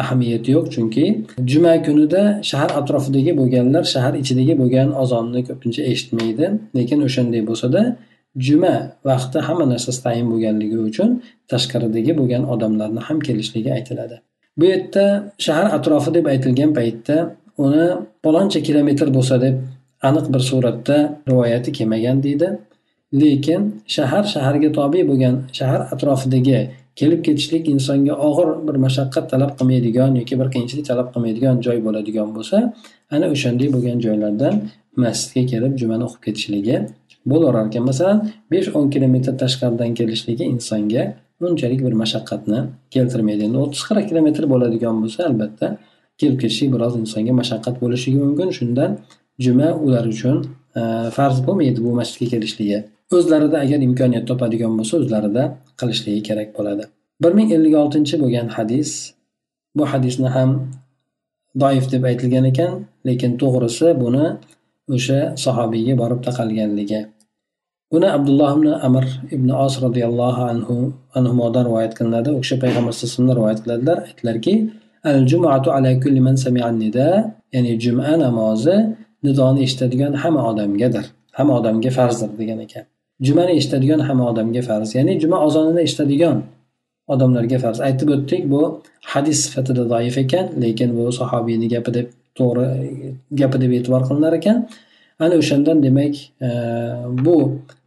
[0.02, 1.04] ahamiyati yo'q chunki
[1.52, 6.46] juma kunida shahar atrofidagi bo'lganlar shahar ichidagi bo'lgan ozonni ko'pincha eshitmaydi.
[6.78, 7.82] Lekin o'shanday bo'lsada
[8.46, 8.74] juma
[9.10, 11.10] vaqti hamma narsasi tayin bo'lganligi uchun
[11.52, 14.16] tashqaridagi bo'lgan odamlarni ham kelishligi aytiladi.
[14.58, 15.04] Bu yerda
[15.44, 17.16] shahar atrofi deb aytilgan paytda
[17.66, 17.86] uni
[18.24, 19.56] paloncha kilometr bo'lsa deb
[20.08, 20.96] aniq bir suratda
[21.28, 22.48] rivoyati kelmagan deydi.
[23.20, 23.60] Lekin
[23.94, 26.58] shahar shaharga tobe bo'lgan shahar atrofidagi
[27.00, 32.28] kelib ketishlik insonga og'ir bir mashaqqat talab qilmaydigan yoki bir qiyinchilik talab qilmaydigan joy bo'ladigan
[32.36, 32.56] bo'lsa
[33.14, 34.54] ana o'shanday bo'lgan joylardan
[35.04, 36.76] masjidga kelib jumani o'qib ketishligi
[37.30, 37.84] bo'laverar ekan.
[37.90, 38.18] Masalan
[38.52, 41.04] besh o'n kilometr tashqaridan kelishligi insonga
[41.46, 42.58] unchalik bir mashaqqatni
[42.94, 43.42] keltirmaydi.
[43.48, 45.66] Endi o'ttiz qirq kilometr bo'ladigan bo'lsa albatta
[46.22, 48.48] kelib ketishlik biroz insonga mashaqqat bo'lishligi mumkin.
[48.58, 48.90] Shundan
[49.44, 50.36] juma ular uchun
[50.80, 50.82] e,
[51.16, 52.78] farz bo'lmaydi bu masjidga kelishligi.
[53.16, 55.42] O'zlarida agar imkoniyat topadigan bo'lsa o'zlarida
[55.80, 56.84] qilishligi kerak bo'ladi.
[57.22, 58.90] Bir ming ellik oltinchi bo'lgan hadis
[59.76, 60.50] bu hadisni ham
[61.62, 62.72] doif deb aytilgan ekan
[63.08, 64.26] lekin to'g'risi buni
[64.96, 67.00] o'sha sahobiyga borib taqalganligi.
[67.92, 69.06] Buni abdulloh ibn amir
[69.36, 70.76] ibn os roziyallohu anhu
[71.18, 72.30] anhudan rivoyat qilinadi.
[72.36, 74.54] U kishi payg'ambar alayhi rivoyat qiladilar aytdilarki
[75.10, 77.08] al jumatu ala kulli man sami'a nida
[77.54, 78.76] ya'ni juma namozi
[79.24, 81.06] nidoni eshitadigan hamma odamgadir
[81.38, 82.84] hamma odamga farzdir degan ekan.
[83.26, 86.42] Jumani eshitadigan hamma odamga farz ya'ni juma ozonini eshitadigan
[87.14, 87.78] odamlarga farz.
[87.88, 88.62] Aytib o'tdik bu
[89.12, 92.06] hadis sifatida zaif ekan lekin bu sahobiyni gapi deb
[92.38, 92.66] to'g'ri
[93.40, 94.58] gapi deb e'tibor qilinar ekan.
[95.24, 96.14] Ana o'shandan demak
[96.46, 96.50] e,
[97.24, 97.36] bu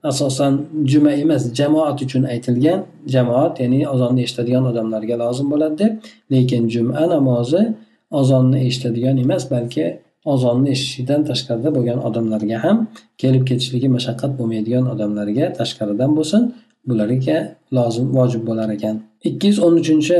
[0.09, 0.53] asosan
[0.91, 2.79] juma emas jamoat uchun aytilgan
[3.13, 5.75] jamoat ya'ni ozonni eshitadigan odamlarga lozim bo'ladi.
[5.81, 5.93] Deb
[6.33, 7.61] lekin juma namozi
[8.19, 9.85] ozonni eshitadigan emas balki
[10.33, 12.77] ozonni eshitishdan tashqarida bo'lgan odamlarga ham
[13.21, 16.41] kelib ketishligi mashaqqat bo'lmaydigan odamlarga tashqaridan bo'lsin
[16.87, 17.37] bularga
[17.77, 18.95] lozim vojib bo'lar ekan.
[19.29, 20.17] Ikki yuz o'n uchinchi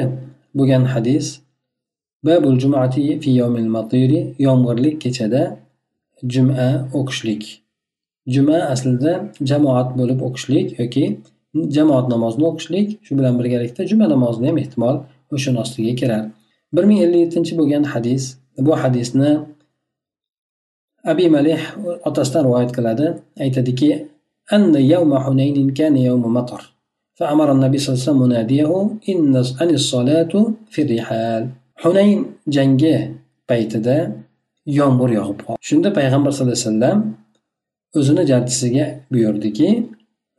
[0.57, 1.25] bo'lgan hadis
[2.27, 5.41] babul jumati fi yawmil matiri yomg'irli kechada
[6.33, 6.67] juma
[6.99, 7.64] o'qishlik.
[8.34, 9.12] juma aslida
[9.50, 11.04] jamoat bo'lib o'qishlik yoki
[11.76, 14.96] jamoat namozini o'qishlik shu bilan birgalikda juma namozini ham ehtimol
[15.34, 16.22] o'shani ostiga kirar
[16.74, 18.22] bir ming ellik yettinchi bo'lgan hadis
[18.66, 19.30] bu hadisni
[21.12, 21.60] abi malih
[22.08, 23.06] otasidan rivoyat qiladi
[23.44, 23.90] aytadiki
[27.20, 28.70] فأمر النبي صلى الله عليه وسلم مناديه
[29.10, 30.32] إن أن الصلاة
[30.72, 31.42] في الرحال
[31.82, 32.18] hunayn
[32.56, 32.94] jangi
[33.48, 33.96] paytida
[34.78, 36.98] yomg'ir yog'ib qoldi shunda payg'ambar sallallohu alayhi vasallam
[37.97, 39.69] o'zini jarchisiga buyurdiki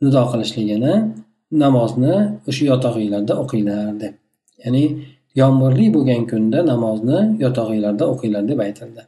[0.03, 0.93] nido qilishligini
[1.63, 2.15] namozni
[2.49, 4.13] o'sha yotog'inglarda o'qinglar deb.
[4.63, 4.83] Ya'ni
[5.41, 9.01] yomg'irli bo'lgan kunda namozni yotog'inglarda o'qinglar deb aytildi.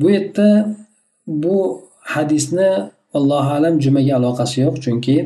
[0.00, 0.48] Bu yerda
[1.42, 1.56] bu
[2.14, 2.70] hadisni
[3.18, 5.16] allohu alam jumaga aloqasi yo'q chunki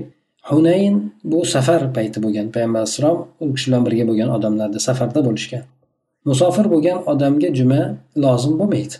[0.51, 0.95] hunayn
[1.31, 5.65] bu safar payti bo'lgan payg'ambar alayhissalom u kishi bilan birga bo'lgan odamlarda safarda bo'lishgan.
[6.29, 7.83] Musofir bo'lgan odamga juma
[8.25, 8.97] lozim bo'lmaydi.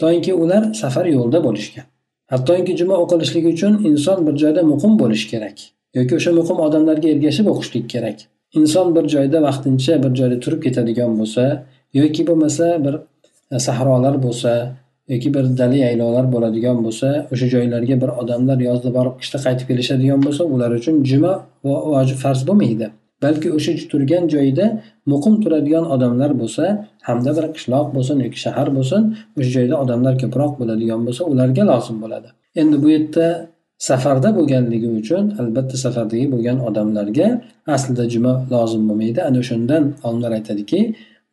[0.00, 1.86] Toinki ular safar yo'lda bo'lishgan.
[2.32, 5.58] Hattoki juma o'qilishligi uchun inson bir joyda muqim bo'lishi kerak
[5.98, 8.18] yoki o'sha muqim odamlarga ergashib o'qishlik kerak.
[8.58, 11.44] Inson bir joyda vaqtincha bir joyda turib ketadigan bo'lsa
[12.00, 12.94] yoki bo'lmasa bir
[13.54, 14.52] e, sahrolar bo'lsa
[15.12, 20.20] yoki bir dala yaylovlar bo'ladigan bo'lsa o'sha joylarga bir odamlar yozda borib qishda qaytib kelishadigan
[20.26, 21.32] bo'lsa ular uchun juma
[21.64, 22.90] vojib farz bo'lmaydi.
[23.24, 24.66] Balki o'sha turgan joyida
[25.12, 26.64] muqim turadigan odamlar bo'lsa
[27.08, 29.02] hamda bir qishloq bo'lsin yoki shahar bo'lsin
[29.38, 32.28] o'sha joyda odamlar ko'proq bo'ladigan bo'lsa ularga lozim bo'ladi.
[32.60, 33.26] Endi bu yerda
[33.88, 37.28] safarda bo'lganligi uchun albatta safardagi bo'lgan odamlarga
[37.76, 39.20] aslida juma lozim bo'lmaydi.
[39.28, 40.80] Ana o'shandan olimlar aytadiki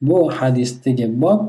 [0.08, 1.42] bu hadisdagi bob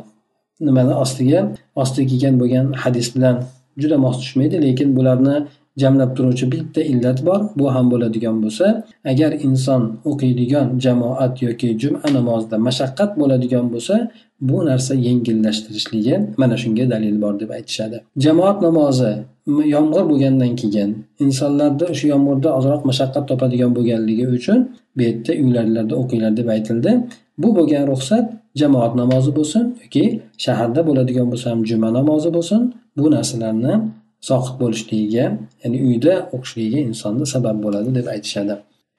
[0.66, 1.40] nimani ostiga
[1.82, 3.36] ostiga kelgan bo'lgan hadis bilan
[3.82, 5.36] juda mos tushmaydi lekin bularni
[5.76, 8.66] jamlab turuvchi bitta illat bor bu ham bo'ladigan bo'lsa
[9.12, 13.94] agar inson o'qiydigan jamoat yoki juma namozida mashaqqat bo'ladigan bo'lsa
[14.48, 17.96] bu narsa yengillashtirishligi mana shunga dalil bor deb aytishadi.
[18.24, 19.12] Jamoat namozi
[19.74, 20.90] yomg'ir bo'lgandan keyin
[21.24, 24.58] insonlarda o'sha yomg'irda ozroq mashaqqat topadigan bo'lganligi uchun
[24.96, 26.90] bu yerda uylarlarda o'qinglar deb aytildi.
[27.42, 28.26] Bu bo'lgan ruxsat
[28.60, 30.04] jamoat namozi bo'lsin yoki
[30.44, 32.60] shaharda bo'ladigan bo'lsa ham juma namozi bo'lsin.
[32.98, 33.74] Bu narsalarni
[34.28, 35.24] soqit bo'lishligiga
[35.62, 38.54] ya'ni uyda o'qishligiga insonni sabab bo'ladi deb aytishadi.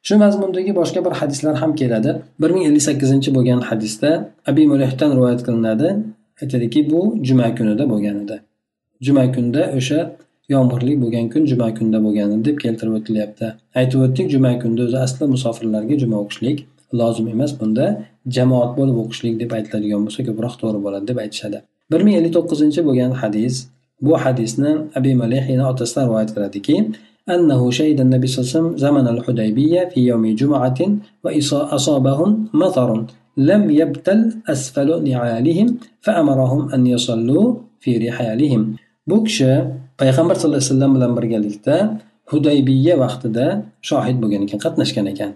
[0.08, 2.12] Shu mazmundagi boshqa bir hadislar ham keladi.
[2.42, 4.10] bir ming ellik sakkizinchi bo'lgan hadisda
[4.50, 5.88] abi mulihdan rivoyat qilinadi.
[6.42, 8.36] Aytadiki bu juma kunida bo'lgan edi.
[9.06, 10.00] Juma kunda o'sha
[10.54, 13.48] yomg'irli bo'lgan kun juma kunda bo'lgan deb keltirib o'tilyapti.
[13.80, 16.58] Aytib o'tdik juma kunda o'zi asli musofirlarga juma o'qishlik
[17.00, 17.86] lozim emas bunda
[18.36, 21.60] jamoat bo'lib o'qishlik deb aytiladigan bo'lsa ko'proq to'g'ri bo'ladi deb aytishadi.
[21.92, 23.56] bir ming ellik to'qqizinchi bo'lgan hadis
[24.07, 26.77] bu hadisni abi malih yana otasidan rivoyat qiladiki
[27.37, 30.81] أنه شهد النبي صلى الله عليه وسلم زمن الحديبية في يوم جمعة
[31.25, 32.31] وأصابهم
[32.63, 32.91] مطر
[33.51, 34.21] لم يبتل
[34.53, 35.69] أسفل نعالهم
[36.05, 37.47] فأمرهم أن يصلوا
[37.83, 38.63] في رحالهم
[39.09, 39.65] bu kishi
[39.99, 41.77] payg'ambar sallallohu alayhi vasallam bilan birgalikda
[42.31, 43.47] hudaybiya vaqtida
[43.89, 45.31] shohid bo'lgan ekan qatnashgan ekan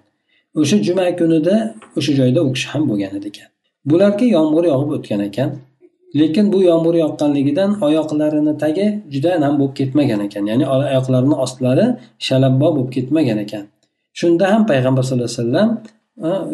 [0.61, 1.55] o'sha juma kunida
[1.99, 3.49] o'sha joyda u kishi ham bo'lgan ekan
[3.91, 5.49] bularga yomg'ir yog'ib o'tgan ekan
[6.20, 10.44] Lekin bu yomg'ir yoqqanligidan oyoqlarini tagi juda nam bo'lib ketmagan ekan.
[10.52, 11.86] Ya'ni oyoqlarini ostlari
[12.28, 13.64] shalabbo bo'lib ketmagan ekan.
[14.20, 15.70] Shunda ham payg'ambar sallallohu alayhi vasallam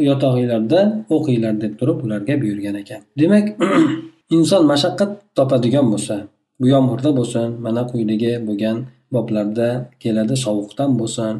[0.10, 0.80] yotog'inglarda
[1.16, 3.02] o'qinglar deb turib ularga buyurgan ekan.
[3.20, 3.46] Demak
[4.38, 6.16] inson mashaqqat topadigan bo'lsa
[6.60, 8.78] bu yomg'irda bo'lsin mana quyidagi bo'lgan
[9.14, 9.70] boblarda
[10.04, 11.34] keladi sovuqdan bo'lsin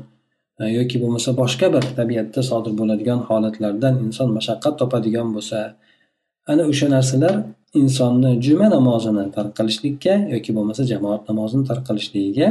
[0.78, 5.60] yoki bo'lmasa boshqa bir tabiatda sodir bo'ladigan holatlardan inson mashaqqat topadigan bo'lsa
[6.52, 7.36] ana o'sha narsalar
[7.82, 12.48] insonni juma namozini tark qilishlikka yoki bo'lmasa jamoat namozini tark qilishligiga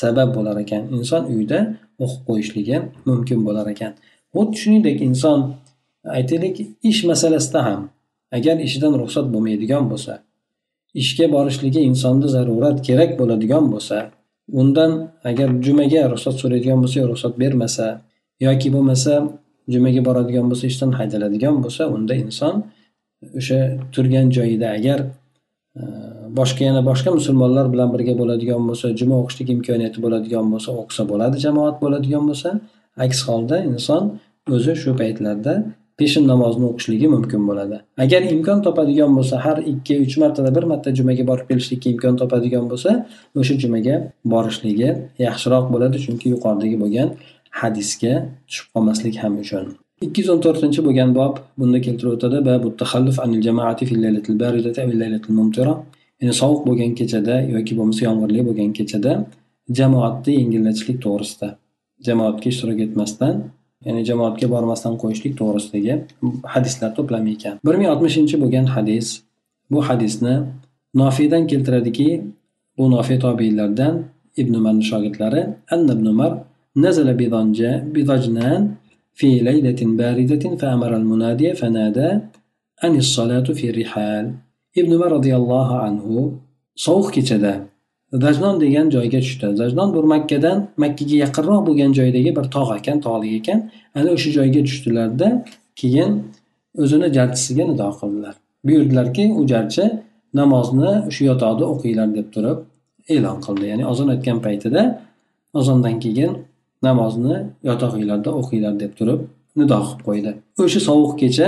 [0.00, 0.82] sabab bo'lar ekan.
[0.98, 1.58] Inson uyda
[2.04, 2.76] o'qib qo'yishligi
[3.08, 3.92] mumkin bo'lar ekan.
[4.34, 5.38] Xuddi shuningdek inson
[6.18, 6.56] aytaylik
[6.90, 7.80] ish masalasida ham
[8.36, 10.12] agar ishidan ruxsat bo'lmaydigan bo'lsa
[11.02, 13.96] ishga borishligi insonda zarurat kerak bo'ladigan bo'lsa
[14.60, 14.92] undan
[15.30, 17.86] agar jumaga ruxsat so'raydigan bo'lsa ruxsat bermasa
[18.46, 19.12] yoki bo'lmasa
[19.72, 22.54] jumaga boradigan bo'lsa ishdan haydaladigan bo'lsa unda inson
[23.38, 23.60] o'sha
[23.94, 24.98] turgan joyida agar
[25.80, 25.82] e,
[26.38, 31.36] boshqa yana boshqa musulmonlar bilan birga bo'ladigan bo'lsa juma o'qishlik imkoniyati bo'ladigan bo'lsa o'qisa bo'ladi
[31.46, 32.48] jamoat bo'ladigan bo'lsa
[33.04, 34.02] aks holda inson
[34.56, 35.54] o'zi shu paytlarda
[35.98, 37.76] peshin namozini o'qishligi mumkin bo'ladi.
[38.04, 42.64] Agar imkon topadigan bo'lsa har ikki uch martada bir marta jumaga borib kelishlikka imkon topadigan
[42.72, 42.90] bo'lsa
[43.40, 43.94] o'sha jumaga
[44.32, 44.90] borishligi
[45.26, 47.08] yaxshiroq bo'ladi chunki yuqoridagi bo'lgan
[47.60, 48.14] hadisga
[48.48, 49.66] tushib qolmaslik ham uchun.
[50.02, 52.38] ikki yuz o'n to'rtinchi bo'lgan bob bunda keltirib o'tadi
[53.24, 55.74] anil jamoati fil laylatil baridati laylatil mumtira
[56.20, 59.12] ya'ni sovuq bo'lgan kechada yoki bo'lmasa yomg'irli bo'lgan kechada
[59.78, 61.48] jamoatni yengillatishlik to'g'risida
[62.06, 63.34] jamoatga ishtirok etmasdan
[63.86, 65.94] ya'ni jamoatga bormasdan qo'yishlik to'g'risidagi
[66.54, 67.54] hadislar to'plami ekan.
[67.66, 69.06] bir ming oltmishinchi bo'lgan hadis
[69.72, 70.34] bu hadisni
[71.00, 72.08] nofiydan keltiradiki
[72.78, 73.94] bu nofiy tobiiylardan
[74.40, 75.42] ibn umarni shogirdlari
[75.74, 76.32] anna ibn umar
[76.84, 78.60] nazala bidonja bidojnan
[79.19, 82.09] في ليلة باردة فأمر المنادي فنادى
[82.85, 84.25] أن الصلاة في الرحال
[84.75, 86.33] ibn umar roziyallohu anhu
[86.75, 87.53] sovuq kechada
[88.13, 93.33] zajnon degan joyga tushdi zajnon bu makkadan makkaga yaqinroq bo'lgan joydagi bir tog' ekan tog'lik
[93.39, 93.59] ekan
[93.97, 95.27] ana o'sha joyga tushdilarda
[95.79, 96.11] keyin
[96.83, 98.35] o'zini jarchisiga nido qildilar
[98.67, 99.85] buyurdilarki u jarchi
[100.39, 102.57] namozni shu yotoqda o'qinglar deb turib
[103.13, 104.81] e'lon qildi ya'ni ozon aytgan paytida
[105.59, 106.31] ozondan keyin
[106.87, 107.35] namozni
[107.69, 109.19] yotog'inglarda o'qinglar deb turib
[109.59, 110.31] nido qilib qo'ydi
[110.63, 111.47] o'sha sovuq kecha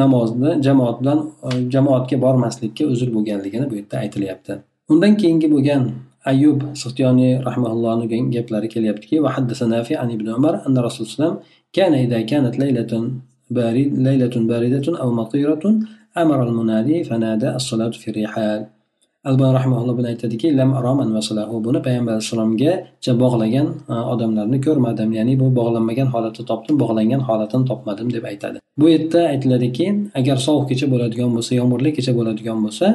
[0.00, 1.18] namozni jamoat bilan
[1.74, 4.52] jamoatga bormaslikka uzr bo'lganligini bu yerda aytilyapti
[4.92, 5.82] undan keyingi bo'lgan
[6.32, 8.06] ayub sixtiyoniy rahmaullohni
[8.36, 9.16] gaplari kelyaptiki
[10.02, 11.30] عن ابن عمر أن رسول الله
[11.76, 12.92] كان إذا كانت ليلة
[13.56, 15.64] بارد ليلة باردة أو مطيرة
[16.22, 18.60] أمر المنادي فنادى الصلاة في الرحال
[19.29, 25.09] albani rahmaulloh buni aytadiki lam aroman vasalahu buni payg'ambar alayhissalomgacha bog'lagan e, odamlarni ko'rmadim.
[25.17, 28.57] Ya'ni bu bog'lanmagan holatda topdim bog'langan holatini topmadim deb aytadi.
[28.79, 29.85] Bu yerda aytiladiki
[30.19, 32.87] agar sovuq kecha bo'ladigan bo'lsa yomg'irli kecha bo'ladigan bo'lsa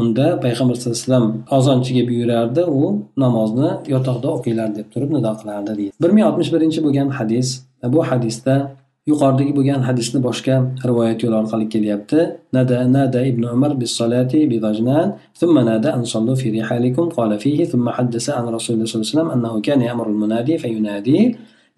[0.00, 1.26] unda payg'ambar sallallohu alayhi vasallam
[1.58, 2.82] ozonchiga buyurardi u
[3.24, 5.92] namozni yotoqda o'qinglar deb turib nido qilardi deydi.
[6.02, 7.48] Bir ming oltmish birinchi bo'lgan hadis
[7.94, 8.54] bu hadisda
[9.11, 10.55] yuqoridagi bo'lgan hadisni boshqa
[10.89, 12.19] rivoyat yo'li orqali kelyapti
[12.57, 15.07] nada nada ibn umar bis solati bi vajnan
[15.39, 19.31] thumma nada an sallu fi rihalikum qala fihi thumma haddasa an rasululloh sallallohu alayhi vasallam
[19.35, 21.19] annahu kana ya'muru al munadi fayunadi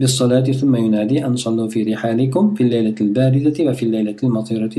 [0.02, 4.74] بالصلاة ثم ينادي أن صلوا في رحالكم في الليلة الباردة وفي الليلة المطيرة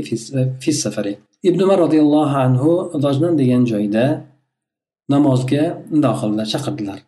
[0.61, 1.05] في السفر
[1.43, 2.69] ibn umar roziyallohu anhu
[3.03, 4.05] dojnan degan joyda
[5.13, 5.63] namozga
[5.93, 6.99] nido qildilar chaqirdilar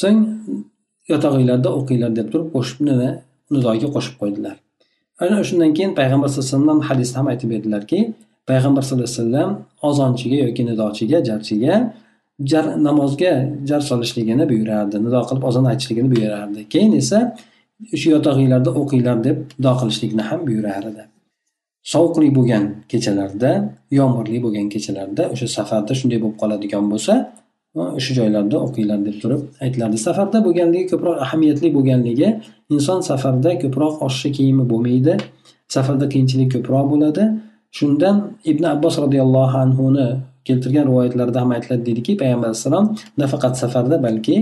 [0.00, 0.18] so'ng
[1.12, 2.94] yotog'inglarda o'qinglar deb turib qo'shibni
[3.55, 4.55] nizoga qo'shib qo'ydilar.
[5.23, 7.99] Ana shundan keyin payg'ambar sallallohu alayhi vasallam hadisda ham aytib berdilarki
[8.49, 9.49] payg'ambar sallallohu alayhi vasallam
[9.89, 11.73] ozonchiga yoki nidochiga jarchiga
[12.51, 13.33] jar namozga
[13.69, 16.59] jar solishligini buyurardi nido qilib ozon aytishligini buyurardi.
[16.73, 17.19] Keyin esa
[18.01, 21.03] shu yotog'inglarda o'qinglar deb nido qilishlikni ham buyurar edi
[21.91, 23.51] sovuqli bo'lgan kechalarda
[23.99, 27.13] yomg'irli bo'lgan kechalarda o'sha safarda shunday bo'lib qoladigan bo'lsa
[27.75, 32.29] o'sha joylarda o'qinglar deb turib aytiladi safarda bo'lganligi ko'proq ahamiyatli bo'lganligi
[32.75, 35.13] inson safarda ko'proq oshcha kiyimi bo'lmaydi.
[35.75, 37.23] Safarda qiyinchilik ko'proq bo'ladi.
[37.77, 38.15] Shundan
[38.51, 40.07] ibn abbos roziyallohu anhuni
[40.47, 42.85] keltirgan rivoyatlarda ham aytiladi deydiki payg'ambar alayhissalom
[43.21, 44.35] nafaqat safarda balki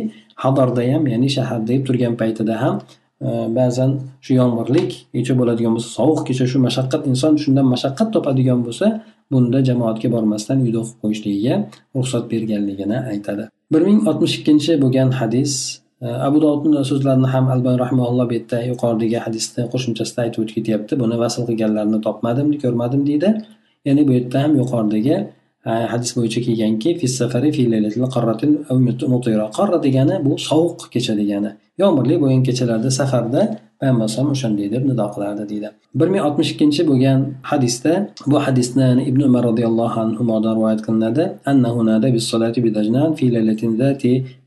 [0.43, 2.75] hadorda ham ya'ni shaharda turgan paytida ham
[3.27, 3.91] e, ba'zan
[4.25, 8.85] shu yomg'irlik kecha bo'ladigan bo'lsa sovuq kecha shu mashaqqat inson shundan mashaqqat topadigan bo'lsa
[9.31, 11.55] bunda jamoatga bormasdan uyda o'qib qo'yishligiga
[11.95, 13.43] ruxsat berganligini aytadi.
[13.73, 15.53] bir ming oltmish ikkinchi bo'lgan hadis
[16.01, 20.93] e, abu dovudni so'zlarini ham albani rahmaulloh bu yerda yuqoridagi hadisni qo'shimchasida aytib o'tib ketyapti.
[21.01, 23.29] Buni vasl qilganlarni topmadim ko'rmadim deydi.
[23.87, 25.15] Ya'ni bu yerda ham yuqoridagi
[25.69, 26.89] e, hadis bo'yicha kelganki
[29.57, 31.51] qarra degani bu sovuq kecha degani.
[31.81, 33.41] Yomg'irli bo'lgan kechalarda safarda
[33.81, 35.69] men bo'lsam o'shandaydi deb nido qilardi deydi.
[35.99, 37.19] Bir ming oltmish ikkinchi bo'lgan
[37.51, 37.93] hadisda
[38.31, 39.21] bu hadisni ibn
[42.15, 44.03] بالصلاة roziyallohu في ليلة ذات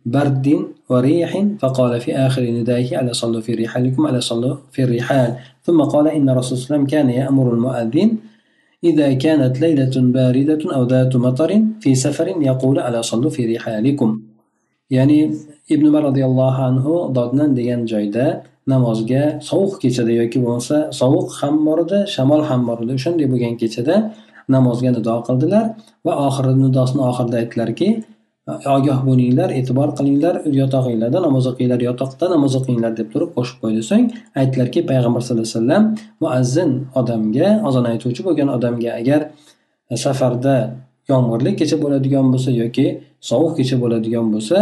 [0.07, 0.47] برد
[0.91, 5.31] وريح فقال في آخر ندائه ألا صلوا في رحالكم ألا صلوا في الرحال
[5.63, 8.11] ثم قال إن رسول الله كان يأمر المؤذن
[8.85, 14.21] إذا كانت ليلة باردة أو ذات مطر في سفر يقول ألا صلوا في رحالكم
[14.91, 15.19] يعني
[15.73, 21.55] ابن عمر رضي الله عنه ضدنا ديان جايدات namozga sovuq kechada yoki bo'lmasa sovuq ham
[21.67, 23.95] bor edi shamol ham bor edi o'shanday bo'lgan kechada
[24.55, 25.65] namozga nido qildilar
[26.07, 27.89] va oxiri nidosini oxirida aytdilarki
[28.77, 33.83] ogoh bo'linglar e'tibor qilinglar yotog'inglarda namoz o'qinglar yotoqda namoz o'qinglar deb turib qo'shib qo'ydi.
[33.91, 34.07] So'ng
[34.41, 35.85] aytdilarki payg'ambar sallallohu alayhi vasallam
[36.23, 36.71] muazzin
[37.01, 39.21] odamga ozon aytuvchi bo'lgan odamga agar
[40.05, 40.57] safarda
[41.11, 42.87] yomg'irli kecha bo'ladigan bo'lsa yoki
[43.31, 44.59] sovuq kecha bo'ladigan bo'lsa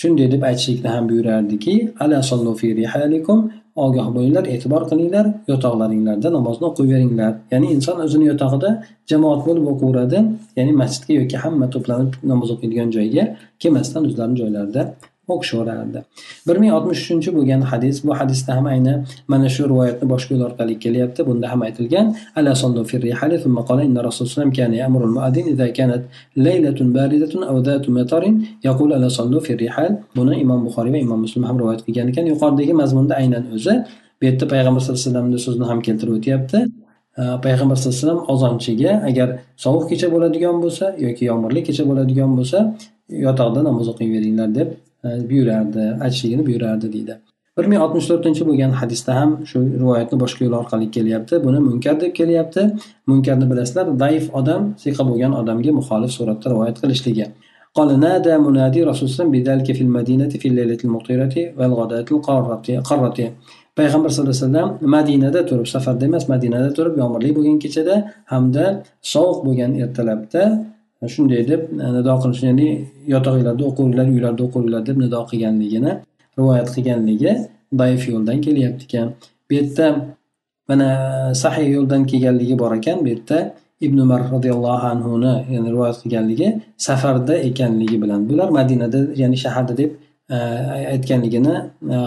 [0.00, 3.38] shunday deb aytishlikni ham buyurardiki ala sollu fi rihalikum
[3.84, 7.32] ogoh bo'linglar e'tibor qilinglar yotoqlaringlarda namozni o'qiyveringlar.
[7.52, 8.70] Ya'ni inson o'zini yotog'ida
[9.10, 10.18] jamoat bo'lib o'qiveradi
[10.58, 13.24] ya'ni masjidga yoki hamma to'planib namoz o'qiydigan joyga
[13.62, 14.82] kelmasdan o'zlarini joylarida
[15.36, 16.00] o'xshayveradi
[16.48, 18.94] bir ming oltmish uchinchi bo'lgan hadis bu hadisda ham ayni
[19.32, 21.20] mana shu rivoyatni boshqa yo'l orqali kelyapti.
[21.28, 22.06] Bunda ham aytilgan
[23.44, 24.34] thumma qala inna rasululloh
[25.78, 26.02] kanat
[26.46, 27.40] laylatun baridatun
[27.98, 28.34] matarin
[28.66, 28.90] yaqul
[30.16, 32.24] buni imom buxoriy va imom muslim ham rivoyat qilgan ekan.
[32.32, 33.74] Yuqoridagi mazmunda aynan o'zi
[34.18, 36.58] bu yerda payg'ambar sallallohu alayhi vasallamni so'zini ham keltirib o'tyapti.
[37.44, 39.28] Payg'ambar sallallohu alayhi vasallam ozonchiga agar
[39.64, 42.58] sovuq kecha bo'ladigan bo'lsa yoki yomg'irli kecha bo'ladigan bo'lsa
[43.26, 44.68] yotoqda namoz o'qiyveringlar deb
[45.29, 47.13] buyurardi aytishligini buyurardi deydi
[47.57, 51.95] bir ming oltmish to'rtinchi bo'lgan hadisda ham shu rivoyatni boshqa yo'l orqali kelyapti buni munkar
[52.03, 52.61] deb kelyapti
[53.11, 57.27] munkarni bilasizlar zaif odam siqa bo'lgan odamga muxolif suratda rivoyat qilishligi
[57.77, 63.17] قال نادى منادي رسول الله بذلك في المدينة في الليلة المطيرة والغداة القارة قرة
[63.77, 67.95] payg'ambar sallallohu alayhi vasallam madinada turib safarda emas madinada turib yomg'irli bo'lgan kechada
[68.33, 68.65] hamda
[69.13, 70.43] sovuq bo'lgan ertalabda
[71.06, 72.68] shunday deb e, nido qilish ya'ni
[73.14, 75.92] yotaqiylarda o'qinglar uylarda o'qinglar deb nido qilganligini
[76.38, 77.32] rivoyat qilganligi
[77.80, 79.08] zaif yo'ldan kelyapti ekan.
[79.48, 79.86] Bu yerda
[80.68, 80.88] mana
[81.30, 82.98] e, sahiy yo'ldan kelganligi bor ekan.
[83.04, 83.38] Bu yerda
[83.86, 86.48] ibn umar roziyallohu anhuni yani rivoyat qilganligi
[86.86, 89.90] safarda ekanligi bilan bular madinada ya'ni shaharda deb
[90.34, 90.36] e,
[90.94, 91.54] aytganligini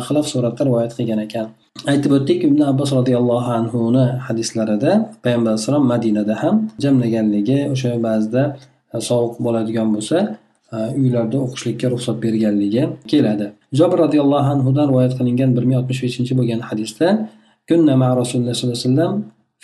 [0.07, 1.47] xilof suratda rivoyat qilgan ekan.
[1.91, 4.91] Aytib o'tdik ibn abbos roziyallohu anhuni hadislarida
[5.23, 8.43] payg'ambar alayhissalom madinada ham jamlaganligi o'sha ba'zida
[9.08, 10.16] sovuq bo'ladigan bo'lsa
[10.74, 13.46] e, uylarda o'qishlikka ruxsat berganligi keladi
[13.78, 17.08] jobir roziyallohu anhudan rivoyat qilingan bir ming oltmish beshinchi bo'lgan hadisda
[17.68, 19.12] كنا مع رسول الله صلى الله عليه وسلم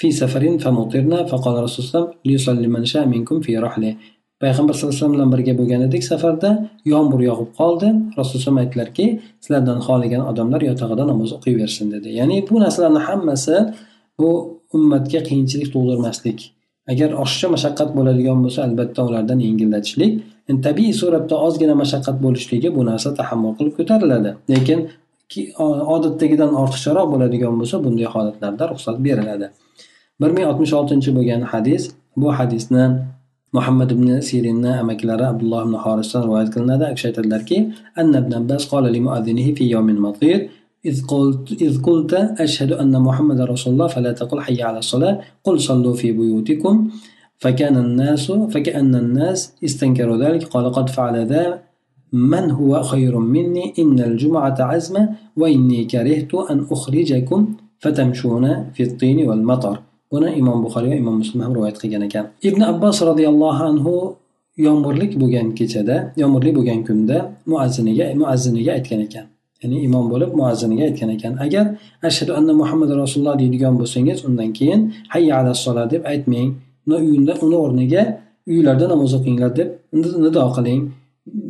[0.00, 3.94] في سفر فمطرنا فقال رسول الله ليصلي من شاء منكم في رحله
[4.42, 6.50] payg'ambar sallallohu alayhi vasallam bilan birga bo'lgan edik safarda
[6.92, 7.88] yomg'ir yog'ib qoldi
[8.18, 9.06] rasululloh aytdilarki
[9.42, 13.56] sizlardan xohlagan odamlar yotag'ida namoz o'qiyversin dedi ya'ni bu narsalarni hammasi
[14.20, 14.30] bu
[14.76, 16.38] ummatga qiyinchilik tug'dirmaslik
[16.91, 20.11] agar ortiqcha mashaqqat bo'ladigan bo'lsa albatta ulardan yengillatishlik
[20.67, 24.29] tabiiy suratda ozgina mashaqqat bo'lishligi bu narsa tahammul qilib ko'tariladi.
[24.51, 24.79] Lekin
[25.95, 29.47] odatdagidan ortiqcharoq bo'ladigan bo'lsa bunday holatlarda ruxsat beriladi.
[30.21, 31.83] bir ming oltmish oltinchi bo'lgan hadis
[32.21, 32.85] bu hadisni
[33.57, 36.83] muhammad ibn sirinni amakilari abdulloh ibn horisdan rivoyat qilinadi.
[36.91, 37.57] U kishi aytadilarki
[38.01, 38.63] anna ibn abbas
[39.07, 40.49] muazzinihi fi yomin matir.
[40.89, 42.13] إذ قلت إذ قلت
[42.45, 45.15] أشهد أن محمد رسول الله فلا تقل حي على الصلاة
[45.45, 46.75] قل صلوا في بيوتكم.
[47.43, 51.45] فكان الناس فكأن الناس استنكروا ذلك قال قد فعل ذا
[52.13, 55.03] من هو خير مني؟ إن الجمعة عزمة
[55.37, 57.39] وإني كرهت أن أخرجكم
[57.79, 59.77] فتمشون في الطين والمطر.
[60.11, 63.93] buni imom buxoriy va imom muslim ham rivoyat qilgan ekan ibn abbos roziyallohu anhu
[64.65, 67.17] yomg'irlik bo'lgan kechada yomg'irli bo'lgan kunda
[67.51, 69.25] muazziniga muazziniga aytgan ekan
[69.61, 71.65] ya'ni imom bo'lib muazziniga aytgan ekan agar
[72.09, 74.81] ashhadu anna muhammad rasululloh deydigan bo'lsangiz undan keyin
[75.13, 76.49] hayya ala sola deb aytmang.
[77.05, 78.03] Uyinda uni o'rniga
[78.51, 79.69] uylarda namoz o'qinglar deb
[80.25, 80.81] nido qiling.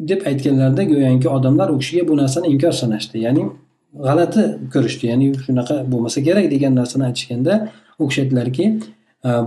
[0.09, 3.17] deb aytganlarida go'yoki odamlar u kishiga bu narsani inkor sanashdi.
[3.25, 3.43] Ya'ni
[4.05, 4.43] g'alati
[4.73, 5.05] ko'rishdi.
[5.11, 7.53] Ya'ni shunaqa bo'lmasa kerak degan narsani aytishganda
[7.99, 8.65] u kishi aytdilarki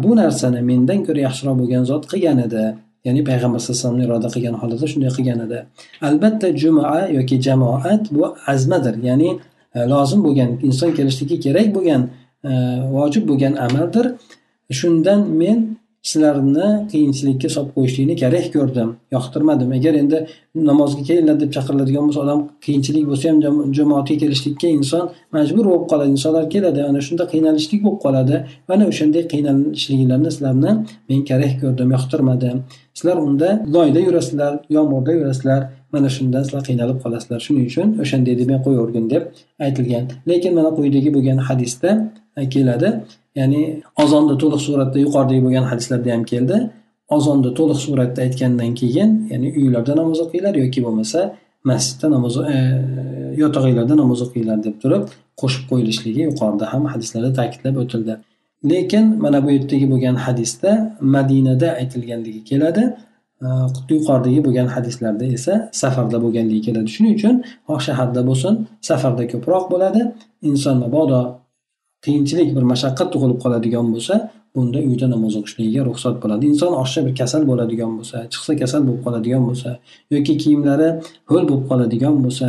[0.04, 2.64] bu narsani mendan ko'ra yaxshiroq bo'lgan zot qilgan edi.
[3.06, 5.58] Ya'ni payg'ambar sallallohu alayhi vasallam iroda qilgan holatda shunday qilgan edi
[6.08, 8.22] albatta juma yoki jamoat bu
[8.52, 9.30] azmadir ya'ni
[9.76, 12.02] e, lozim bo'lgan inson kelishligi kerak bo'lgan
[12.44, 12.50] e,
[12.96, 14.06] vojib bo'lgan amaldir.
[14.70, 15.69] Shundan men
[16.02, 18.88] sizlarni qiyinchilikka solib qo'yishlikni kerak ko'rdim.
[19.16, 19.72] Yoqtirmadim.
[19.78, 20.18] Agar endi
[20.54, 23.38] namozga kelinglar deb chaqiriladigan bo'lsa odam qiyinchilik bo'lsa ham
[23.78, 25.04] jamoatga kelishlikka inson
[25.36, 26.10] majbur bo'lib qoladi.
[26.16, 28.36] Insonlar keladi ana shunda qiynalishlik bo'lib qoladi
[28.70, 30.72] mana o'shanday qiynalishliklarni sizlarni
[31.10, 32.56] men kerak ko'rdim yoqtirmadim.
[32.98, 35.60] Sizlar unda loyda yurasizlar yomg'irda yurasizlar
[35.92, 37.38] mana shundan sizlar qiynalib qolasizlar.
[37.46, 39.22] Shuning uchun o'shanday deb men qo'yavergin deb
[39.66, 40.04] aytilgan.
[40.30, 41.90] Lekin mana quyidagi bo'lgan hadisda
[42.54, 42.90] keladi.
[43.38, 46.56] Ya'ni ozonni to'liq suratda yuqoridagi bo'lgan hadislarda ham keldi.
[47.16, 51.20] Ozonni to'liq suratda aytgandan keyin ya'ni uylarda namoz o'qinglar yoki bo'lmasa
[51.70, 52.56] masjidda namoz e,
[53.42, 55.04] yotog'inglarda namoz o'qinglar deb turib
[55.40, 58.14] qo'shib qo'yilishligi yuqorida ham hadislarda ta'kidlab o'tildi.
[58.72, 60.70] Lekin mana bu yerdagi bo'lgan hadisda
[61.16, 62.82] madinada aytilganligi keladi.
[63.44, 66.88] E, Xuddi yuqoridagi bo'lgan hadislarda esa safarda bo'lganligi keladi.
[66.96, 67.34] Shuning uchun
[67.68, 68.54] xoh shaharda bo'lsin
[68.88, 70.00] safarda ko'proq bo'ladi.
[70.50, 71.20] Inson mabodo
[72.04, 74.14] qiyinchilik bir mashaqqat tug'ilib qoladigan bo'lsa
[74.54, 76.44] bunda uyda namoz o'qishligiga ruxsat bo'ladi.
[76.52, 79.70] Inson oshiqcha bir kasal bo'ladigan bo'lsa chiqsa kasal bo'lib qoladigan bo'lsa
[80.14, 80.88] yoki kiyimlari
[81.30, 82.48] ho'l bo'lib qoladigan bo'lsa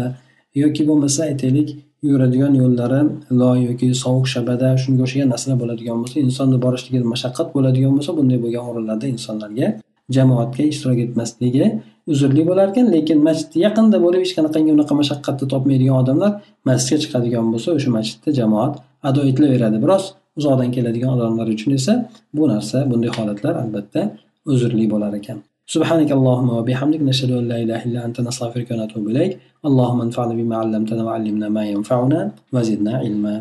[0.64, 1.70] yoki bo'lmasa aytaylik
[2.10, 3.02] yuradigan yo'llari
[3.42, 8.40] loy yoki sovuq shabada shunga o'xshagan narsalar bo'ladigan bo'lsa insonni borishligiga mashaqqat bo'ladigan bo'lsa bunday
[8.46, 9.68] bo'lgan o'rinlarda insonlarga
[10.16, 11.66] jamoatga ishtirok etmasligi
[12.14, 16.32] uzrli bo'larkan lekin masjidni yaqinda bo'lib hech qanaqangi unaqa mashaqqatni topmaydigan odamlar
[16.70, 18.74] masjidga chiqadigan bo'lsa o'sha masjidda jamoat
[19.09, 20.05] ado etilaveradi biroz
[20.39, 21.95] uzoqdan keladigan odamlar uchun esa
[22.37, 24.01] bu narsa bunday holatlar albatta
[24.53, 25.39] uzrli bo'lar ekan
[25.75, 29.33] سبحانك اللهم وبحمدك نشهد أن لا إله إلا أنت نستغفرك ونتوب إليك
[29.69, 32.21] اللهم انفعنا بما علمتنا وعلمنا ما ينفعنا
[32.55, 33.35] وزدنا علما